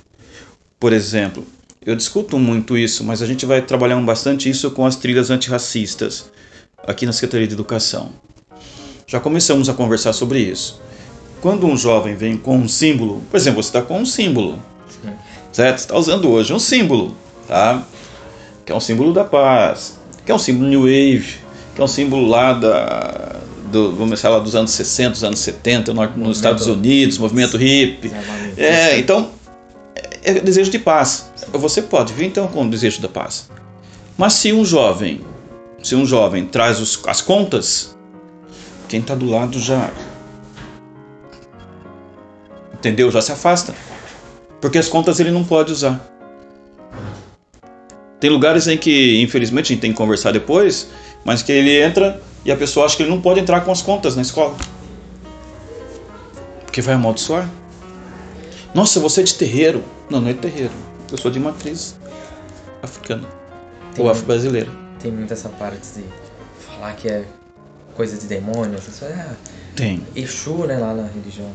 Por 0.78 0.92
exemplo, 0.92 1.44
eu 1.86 1.94
discuto 1.94 2.38
muito 2.38 2.78
isso, 2.78 3.04
mas 3.04 3.20
a 3.20 3.26
gente 3.26 3.44
vai 3.44 3.60
trabalhar 3.60 4.00
bastante 4.00 4.48
isso 4.48 4.70
com 4.70 4.86
as 4.86 4.96
trilhas 4.96 5.30
antirracistas 5.30 6.30
aqui 6.86 7.04
na 7.04 7.12
Secretaria 7.12 7.46
de 7.46 7.54
Educação. 7.54 8.10
Já 9.06 9.20
começamos 9.20 9.68
a 9.68 9.74
conversar 9.74 10.12
sobre 10.12 10.40
isso. 10.40 10.80
Quando 11.42 11.66
um 11.66 11.76
jovem 11.76 12.16
vem 12.16 12.38
com 12.38 12.56
um 12.56 12.68
símbolo, 12.68 13.22
por 13.30 13.36
exemplo, 13.36 13.62
você 13.62 13.68
está 13.68 13.82
com 13.82 14.00
um 14.00 14.06
símbolo, 14.06 14.58
certo? 15.52 15.78
Você 15.78 15.84
está 15.84 15.98
usando 15.98 16.30
hoje 16.30 16.54
um 16.54 16.58
símbolo, 16.58 17.14
tá? 17.46 17.86
Que 18.64 18.72
é 18.72 18.74
um 18.74 18.80
símbolo 18.80 19.12
da 19.12 19.24
paz, 19.24 19.98
que 20.24 20.32
é 20.32 20.34
um 20.34 20.38
símbolo 20.38 20.70
New 20.70 20.80
Wave, 20.80 21.36
que 21.74 21.80
é 21.82 21.84
um 21.84 21.88
símbolo 21.88 22.26
lá 22.26 22.54
da, 22.54 23.40
do, 23.70 23.90
vamos 23.90 23.98
começar 23.98 24.30
lá 24.30 24.38
dos 24.38 24.54
anos 24.54 24.70
60, 24.70 25.10
dos 25.10 25.24
anos 25.24 25.38
70, 25.40 25.92
nos 26.16 26.38
Estados 26.38 26.66
Unidos, 26.66 27.18
movimento 27.18 27.58
hippie. 27.58 28.10
É, 28.56 28.98
então, 28.98 29.33
é, 30.24 30.40
desejo 30.40 30.70
de 30.70 30.78
paz. 30.78 31.30
Você 31.52 31.82
pode 31.82 32.12
vir 32.12 32.26
então 32.26 32.48
com 32.48 32.64
o 32.64 32.70
desejo 32.70 33.00
da 33.00 33.08
paz. 33.08 33.48
Mas 34.16 34.32
se 34.32 34.52
um 34.52 34.64
jovem, 34.64 35.20
se 35.82 35.94
um 35.94 36.06
jovem 36.06 36.46
traz 36.46 36.80
os, 36.80 37.00
as 37.06 37.20
contas, 37.20 37.96
quem 38.88 39.00
está 39.00 39.14
do 39.14 39.26
lado 39.26 39.58
já 39.58 39.90
entendeu? 42.74 43.10
Já 43.10 43.22
se 43.22 43.32
afasta. 43.32 43.74
Porque 44.60 44.78
as 44.78 44.88
contas 44.88 45.18
ele 45.20 45.30
não 45.30 45.44
pode 45.44 45.72
usar. 45.72 46.00
Tem 48.20 48.30
lugares 48.30 48.66
em 48.66 48.76
que, 48.76 49.20
infelizmente, 49.22 49.66
a 49.66 49.74
gente 49.74 49.80
tem 49.80 49.90
que 49.90 49.96
conversar 49.96 50.32
depois, 50.32 50.88
mas 51.24 51.42
que 51.42 51.52
ele 51.52 51.82
entra 51.82 52.20
e 52.44 52.52
a 52.52 52.56
pessoa 52.56 52.86
acha 52.86 52.96
que 52.96 53.02
ele 53.02 53.10
não 53.10 53.20
pode 53.20 53.40
entrar 53.40 53.62
com 53.62 53.70
as 53.70 53.82
contas 53.82 54.16
na 54.16 54.22
escola. 54.22 54.56
Porque 56.64 56.80
vai 56.80 56.94
amaldiçoar. 56.94 57.48
Nossa, 58.74 58.98
você 59.00 59.20
é 59.20 59.24
de 59.24 59.34
terreiro. 59.34 59.82
Não, 60.10 60.20
não 60.20 60.28
é 60.28 60.32
de 60.32 60.40
terreiro. 60.40 60.72
Eu 61.10 61.16
sou 61.18 61.30
de 61.30 61.38
matriz 61.38 61.96
africana. 62.82 63.28
Tem 63.94 64.04
ou 64.04 64.10
afro-brasileira. 64.10 64.68
Tem 65.00 65.12
muito 65.12 65.32
essa 65.32 65.48
parte 65.48 65.80
de 65.96 66.04
falar 66.66 66.92
que 66.94 67.08
é 67.08 67.24
coisa 67.94 68.16
de 68.18 68.26
demônio. 68.26 68.78
Ah, 69.02 69.34
Tem. 69.76 70.04
Exu, 70.16 70.66
né, 70.66 70.76
lá 70.78 70.92
na 70.92 71.06
religião. 71.06 71.50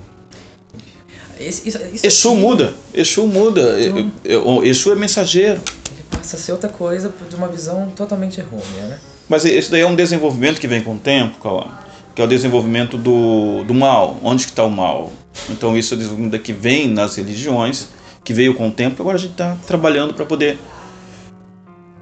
Esse, 1.38 1.68
isso, 1.68 1.78
isso 1.94 2.06
Exu 2.06 2.30
aqui, 2.32 2.38
muda. 2.40 2.74
Exu 2.94 3.28
muda. 3.28 3.82
Então- 3.82 4.12
eu- 4.24 4.64
Exu 4.64 4.92
é 4.92 4.96
mensageiro. 4.96 5.62
Ele 5.92 6.04
passa 6.10 6.38
a 6.38 6.40
ser 6.40 6.52
outra 6.52 6.70
coisa 6.70 7.14
de 7.30 7.36
uma 7.36 7.48
visão 7.48 7.90
totalmente 7.96 8.40
errônea, 8.40 8.88
né? 8.88 9.00
Mas 9.28 9.46
isso 9.46 9.70
daí 9.72 9.82
é 9.82 9.86
um 9.88 9.96
desenvolvimento 9.96 10.60
que 10.60 10.68
vem 10.68 10.82
com 10.82 10.96
o 10.96 10.98
tempo, 11.00 11.38
Cauã, 11.40 11.68
que 12.16 12.22
é 12.22 12.26
o 12.26 12.28
desenvolvimento 12.28 12.98
do, 12.98 13.64
do 13.64 13.74
mal. 13.74 14.18
Onde 14.24 14.46
que 14.46 14.52
está 14.52 14.64
o 14.64 14.70
mal? 14.70 15.12
Então 15.50 15.78
isso 15.78 15.94
é 15.94 15.96
o 15.96 15.98
desenvolvimento 15.98 16.42
que 16.42 16.54
vem 16.54 16.88
nas 16.88 17.16
religiões, 17.16 17.90
que 18.24 18.34
veio 18.34 18.54
com 18.56 18.68
o 18.68 18.72
tempo. 18.72 19.02
Agora 19.02 19.18
a 19.18 19.20
gente 19.20 19.32
está 19.32 19.56
trabalhando 19.66 20.14
para 20.14 20.26
poder 20.26 20.58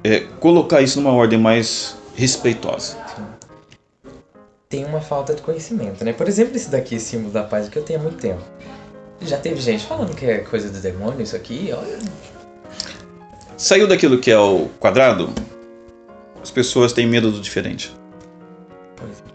é, 0.02 0.20
colocar 0.40 0.80
isso 0.80 1.00
numa 1.00 1.14
ordem 1.14 1.38
mais 1.38 1.96
respeitosa. 2.14 2.96
Tem 4.68 4.84
uma 4.84 5.00
falta 5.00 5.34
de 5.34 5.40
conhecimento, 5.40 6.04
né? 6.04 6.12
Por 6.12 6.28
exemplo, 6.28 6.56
esse 6.56 6.70
daqui, 6.70 7.00
símbolo 7.00 7.32
da 7.32 7.42
paz, 7.42 7.68
que 7.68 7.78
eu 7.78 7.82
tenho 7.82 8.00
há 8.00 8.02
muito 8.02 8.18
tempo. 8.18 8.42
Já 9.22 9.38
teve 9.38 9.60
gente 9.60 9.84
falando 9.84 10.14
que 10.14 10.26
é 10.26 10.38
coisa 10.38 10.68
do 10.68 10.78
demônio 10.78 11.22
isso 11.22 11.34
aqui, 11.34 11.70
olha. 11.72 11.98
Saiu 13.56 13.88
daquilo 13.88 14.18
que 14.18 14.30
é 14.30 14.38
o 14.38 14.68
quadrado, 14.78 15.30
as 16.40 16.50
pessoas 16.50 16.92
têm 16.92 17.06
medo 17.06 17.32
do 17.32 17.40
diferente. 17.40 17.97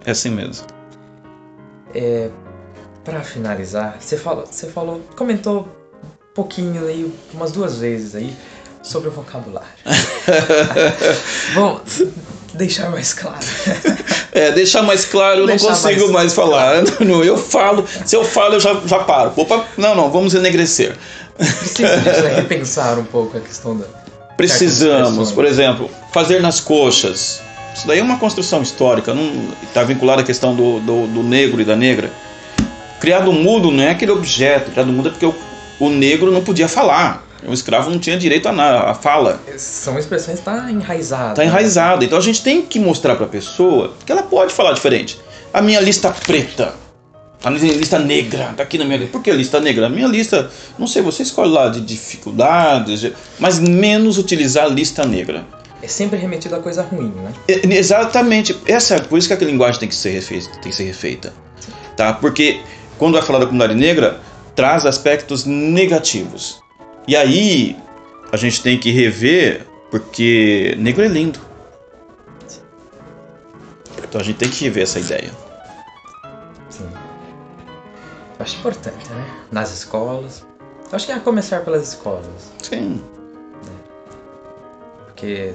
É 0.06 0.12
assim 0.12 0.30
mesmo. 0.30 0.66
É, 1.94 2.30
para 3.04 3.22
finalizar, 3.22 3.98
você 4.00 4.18
falou, 4.18 4.46
você 4.46 4.68
falou, 4.68 5.02
comentou 5.16 5.68
um 6.04 6.34
pouquinho 6.34 6.88
aí, 6.88 7.14
umas 7.34 7.52
duas 7.52 7.78
vezes 7.78 8.16
aí, 8.16 8.36
sobre 8.82 9.10
o 9.10 9.12
vocabulário. 9.12 9.68
Bom, 11.54 11.82
deixar 12.54 12.90
mais 12.90 13.14
claro. 13.14 13.40
É, 14.36 14.52
deixar 14.52 14.82
mais 14.82 15.06
claro, 15.06 15.36
eu 15.36 15.40
não 15.42 15.46
Deixar 15.46 15.68
consigo 15.68 16.06
mais 16.06 16.12
mais, 16.12 16.34
falar. 16.34 16.82
Não, 17.02 17.24
Eu 17.24 17.38
falo, 17.38 17.88
se 18.04 18.16
eu 18.16 18.26
falo, 18.26 18.56
eu 18.56 18.60
já, 18.60 18.74
já 18.84 18.98
paro. 19.04 19.32
Opa, 19.38 19.64
não, 19.78 19.94
não, 19.94 20.10
vamos 20.10 20.34
enegrecer. 20.34 20.98
Precisa 21.38 21.98
né, 21.98 22.34
repensar 22.42 22.98
um 22.98 23.06
pouco 23.06 23.38
a 23.38 23.40
questão 23.40 23.78
da. 23.78 23.86
Precisamos, 24.36 25.32
por 25.32 25.46
exemplo, 25.46 25.88
fazer 26.12 26.42
nas 26.42 26.60
coxas. 26.60 27.43
Isso 27.74 27.88
daí 27.88 28.00
é 28.00 28.04
uma 28.04 28.18
construção 28.20 28.62
histórica, 28.62 29.14
não 29.14 29.50
está 29.64 29.84
vinculada 29.84 30.22
à 30.22 30.26
questão 30.26 30.56
do, 30.56 30.80
do, 30.80 31.08
do 31.08 31.24
negro 31.24 31.60
e 31.62 31.66
da 31.66 31.76
negra. 31.76 32.12
Criado 33.00 33.32
mudo 33.34 33.72
não 33.72 33.84
é 33.84 33.90
aquele 33.92 34.12
objeto, 34.12 34.72
criado 34.72 34.92
mudo 34.92 35.10
é 35.10 35.12
porque 35.12 35.26
o, 35.26 35.36
o 35.80 35.90
negro 35.90 36.32
não 36.32 36.44
podia 36.44 36.68
falar. 36.68 37.26
O 37.46 37.52
escravo 37.54 37.90
não 37.90 38.00
tinha 38.00 38.18
direito 38.18 38.48
a, 38.48 38.92
a 38.92 38.94
fala. 38.94 39.42
São 39.58 40.00
expressões 40.00 40.40
que 40.40 40.46
tá 40.46 40.72
enraizadas. 40.72 41.32
Está 41.32 41.44
enraizado. 41.44 42.06
Então 42.06 42.18
a 42.18 42.22
gente 42.22 42.42
tem 42.42 42.62
que 42.62 42.80
mostrar 42.80 43.16
para 43.16 43.26
a 43.26 43.30
pessoa 43.30 43.94
que 44.06 44.12
ela 44.12 44.24
pode 44.24 44.54
falar 44.54 44.72
diferente. 44.72 45.20
A 45.54 45.62
minha 45.62 45.82
lista 45.82 46.10
preta. 46.26 46.74
A 47.44 47.50
minha 47.52 47.74
lista 47.74 48.00
negra. 48.00 48.54
Tá 48.56 48.64
aqui 48.64 48.78
na 48.78 48.86
minha 48.86 48.98
lista. 48.98 49.12
Por 49.12 49.22
que 49.22 49.30
lista 49.34 49.60
negra? 49.60 49.88
A 49.88 49.90
minha 49.90 50.08
lista, 50.08 50.50
não 50.80 50.88
sei, 50.88 51.02
você 51.02 51.24
escolhe 51.24 51.52
lá 51.52 51.68
de 51.68 51.82
dificuldades, 51.82 53.02
de- 53.02 53.14
mas 53.38 53.60
menos 53.60 54.18
utilizar 54.18 54.64
a 54.64 54.70
lista 54.70 55.06
negra. 55.06 55.44
É 55.84 55.88
sempre 55.88 56.18
remetido 56.18 56.56
a 56.56 56.60
coisa 56.60 56.82
ruim, 56.82 57.14
né? 57.14 57.34
É, 57.48 57.68
Exatamente. 57.76 58.58
Essa, 58.66 59.00
por 59.02 59.20
isso 59.20 59.28
que 59.28 59.34
a 59.34 59.38
linguagem 59.48 59.82
tem 59.82 59.90
que 59.90 59.96
ser 59.96 60.12
refeita. 60.12 60.50
Tem 60.62 60.72
que 60.72 60.76
ser 60.76 60.86
refeita 60.86 61.34
tá? 61.96 62.14
Porque 62.14 62.62
quando 62.98 63.14
vai 63.14 63.22
falar 63.22 63.40
da 63.40 63.46
comunidade 63.46 63.76
negra, 63.76 64.20
traz 64.56 64.86
aspectos 64.86 65.46
negativos. 65.46 66.62
E 67.08 67.16
aí 67.16 67.78
a 68.32 68.38
gente 68.38 68.62
tem 68.62 68.80
que 68.80 68.92
rever, 68.92 69.66
porque 69.92 70.76
negro 70.78 71.04
é 71.04 71.08
lindo. 71.08 71.40
Então 74.04 74.22
a 74.22 74.24
gente 74.24 74.38
tem 74.38 74.50
que 74.50 74.64
rever 74.66 74.84
essa 74.84 75.00
ideia. 75.00 75.32
Sim. 76.70 76.90
Acho 78.40 78.58
importante, 78.58 79.10
né? 79.10 79.26
Nas 79.52 79.72
escolas. 79.72 80.46
Acho 80.92 81.08
que 81.08 81.12
é 81.12 81.20
começar 81.20 81.62
pelas 81.62 81.88
escolas. 81.90 82.52
Sim. 82.62 83.04
Porque 85.08 85.54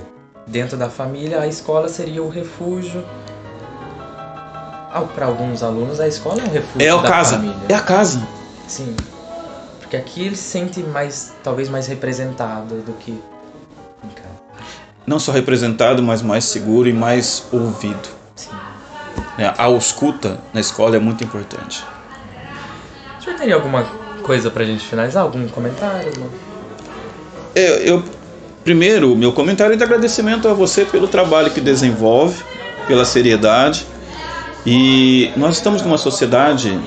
dentro 0.48 0.76
da 0.76 0.90
família 0.90 1.40
a 1.40 1.46
escola 1.46 1.88
seria 1.88 2.22
o 2.22 2.28
refúgio. 2.28 3.04
Para 5.14 5.26
alguns 5.26 5.62
alunos 5.62 6.00
a 6.00 6.08
escola 6.08 6.40
é 6.40 6.44
um 6.44 6.50
refúgio 6.50 6.86
É 6.88 6.90
a 6.90 6.96
da 6.96 7.08
casa. 7.08 7.36
família. 7.36 7.56
É 7.68 7.74
a 7.74 7.80
casa. 7.80 8.26
Sim. 8.66 8.96
Porque 9.80 9.96
aqui 9.96 10.26
ele 10.26 10.36
se 10.36 10.42
sente 10.42 10.80
mais, 10.80 11.34
talvez 11.42 11.68
mais 11.68 11.86
representado 11.86 12.76
do 12.82 12.92
que 12.94 13.12
em 13.12 14.08
casa. 14.08 14.28
Não 15.06 15.18
só 15.18 15.30
representado, 15.32 16.02
mas 16.02 16.20
mais 16.20 16.44
seguro 16.44 16.88
e 16.88 16.92
mais 16.92 17.44
ouvido. 17.52 18.08
Sim. 18.34 18.50
né? 19.36 19.52
A 19.56 19.70
escuta 19.70 20.38
na 20.52 20.60
escola 20.60 20.96
é 20.96 20.98
muito 20.98 21.22
importante. 21.24 21.84
O 23.18 23.22
senhor 23.22 23.36
teria 23.36 23.54
alguma 23.54 23.84
coisa 24.22 24.50
pra 24.50 24.64
gente 24.64 24.84
finalizar? 24.84 25.22
Algum 25.22 25.46
comentário? 25.48 26.08
Alguma- 26.08 26.30
Eu, 27.54 27.74
eu- 27.76 28.04
primeiro, 28.68 29.16
meu 29.16 29.32
comentário 29.32 29.72
é 29.72 29.76
de 29.78 29.82
agradecimento 29.82 30.46
a 30.46 30.52
você 30.52 30.84
pelo 30.84 31.08
trabalho 31.08 31.50
que 31.50 31.58
desenvolve, 31.58 32.44
pela 32.86 33.02
seriedade. 33.02 33.86
E 34.66 35.32
nós 35.38 35.56
estamos 35.56 35.80
numa 35.80 35.96
sociedade 35.96 36.78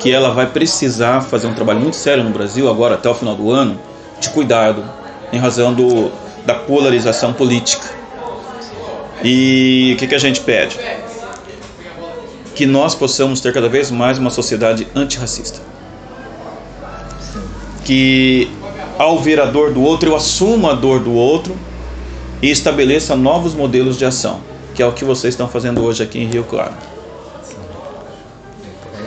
que 0.00 0.10
ela 0.10 0.30
vai 0.30 0.46
precisar 0.46 1.20
fazer 1.20 1.46
um 1.46 1.54
trabalho 1.54 1.78
muito 1.78 1.94
sério 1.94 2.24
no 2.24 2.30
Brasil 2.30 2.68
agora 2.68 2.96
até 2.96 3.08
o 3.08 3.14
final 3.14 3.36
do 3.36 3.48
ano 3.48 3.78
de 4.18 4.28
cuidado 4.30 4.84
em 5.32 5.38
razão 5.38 5.72
do, 5.72 6.10
da 6.44 6.54
polarização 6.54 7.32
política. 7.32 7.88
E 9.22 9.92
o 9.94 9.96
que, 9.96 10.08
que 10.08 10.16
a 10.16 10.18
gente 10.18 10.40
pede? 10.40 10.76
Que 12.56 12.66
nós 12.66 12.92
possamos 12.96 13.40
ter 13.40 13.52
cada 13.52 13.68
vez 13.68 13.88
mais 13.88 14.18
uma 14.18 14.30
sociedade 14.30 14.88
antirracista. 14.96 15.60
Que 17.84 18.50
ao 18.98 19.18
ver 19.18 19.40
a 19.40 19.46
dor 19.46 19.72
do 19.72 19.82
outro, 19.82 20.10
eu 20.10 20.16
assuma 20.16 20.72
a 20.72 20.74
dor 20.74 21.00
do 21.00 21.12
outro 21.12 21.56
e 22.40 22.50
estabeleça 22.50 23.16
novos 23.16 23.54
modelos 23.54 23.96
de 23.96 24.04
ação, 24.04 24.40
que 24.74 24.82
é 24.82 24.86
o 24.86 24.92
que 24.92 25.04
vocês 25.04 25.34
estão 25.34 25.48
fazendo 25.48 25.82
hoje 25.82 26.02
aqui 26.02 26.18
em 26.18 26.26
Rio 26.26 26.44
Claro. 26.44 26.74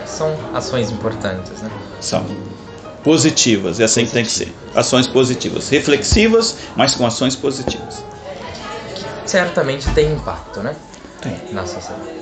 São 0.06 0.36
ações 0.54 0.90
importantes, 0.90 1.62
né? 1.62 1.70
São 2.02 2.26
positivas, 3.04 3.80
é 3.80 3.84
assim 3.84 4.06
que 4.06 4.12
tem 4.12 4.24
que 4.24 4.32
ser. 4.32 4.54
Ações 4.76 5.08
positivas, 5.08 5.70
reflexivas, 5.70 6.58
mas 6.76 6.96
com 6.96 7.06
ações 7.06 7.36
positivas. 7.36 8.04
Certamente 9.26 9.88
tem 9.92 10.12
impacto, 10.14 10.62
né? 10.62 10.76
Tem. 11.22 11.40
Na 11.52 11.66
sociedade. 11.66 12.18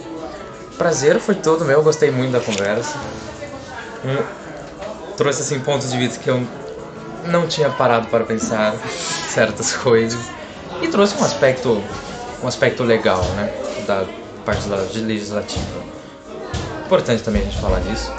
Prazer 0.77 1.19
foi 1.19 1.35
todo 1.35 1.63
meu, 1.63 1.81
gostei 1.81 2.11
muito 2.11 2.33
da 2.33 2.41
conversa. 2.41 2.97
Hum, 4.03 4.23
trouxe 5.15 5.41
assim 5.41 5.59
pontos 5.59 5.89
de 5.91 5.97
vista 5.97 6.19
que 6.19 6.29
eu 6.29 6.45
não 7.27 7.47
tinha 7.47 7.69
parado 7.69 8.07
para 8.07 8.23
pensar 8.23 8.75
certas 9.29 9.73
coisas 9.73 10.19
e 10.81 10.87
trouxe 10.87 11.15
um 11.17 11.23
aspecto 11.23 11.83
um 12.43 12.47
aspecto 12.47 12.83
legal, 12.83 13.23
né, 13.35 13.51
da 13.87 14.05
parte 14.45 14.67
da 14.67 14.75
legislativa. 14.93 15.83
Importante 16.85 17.23
também 17.23 17.41
a 17.41 17.45
gente 17.45 17.57
falar 17.57 17.79
disso, 17.79 18.11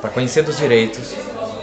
para 0.00 0.10
conhecer 0.10 0.42
dos 0.42 0.56
direitos 0.56 1.14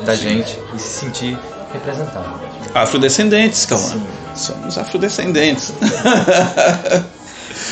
da 0.06 0.16
gente 0.16 0.58
e 0.74 0.80
se 0.80 1.00
sentir 1.00 1.38
representado. 1.74 2.40
Afrodescendentes, 2.74 3.66
calma. 3.66 3.84
Sim. 3.84 4.08
Somos 4.36 4.78
afrodescendentes. 4.78 5.74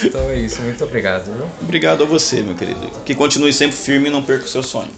Então 0.03 0.29
é 0.29 0.35
isso, 0.37 0.61
muito 0.61 0.83
obrigado. 0.83 1.25
Viu? 1.25 1.47
Obrigado 1.61 2.03
a 2.03 2.05
você, 2.07 2.41
meu 2.41 2.55
querido. 2.55 2.89
Que 3.05 3.13
continue 3.13 3.53
sempre 3.53 3.77
firme 3.77 4.07
e 4.09 4.11
não 4.11 4.23
perca 4.23 4.45
o 4.45 4.47
seu 4.47 4.63
sonho. 4.63 4.89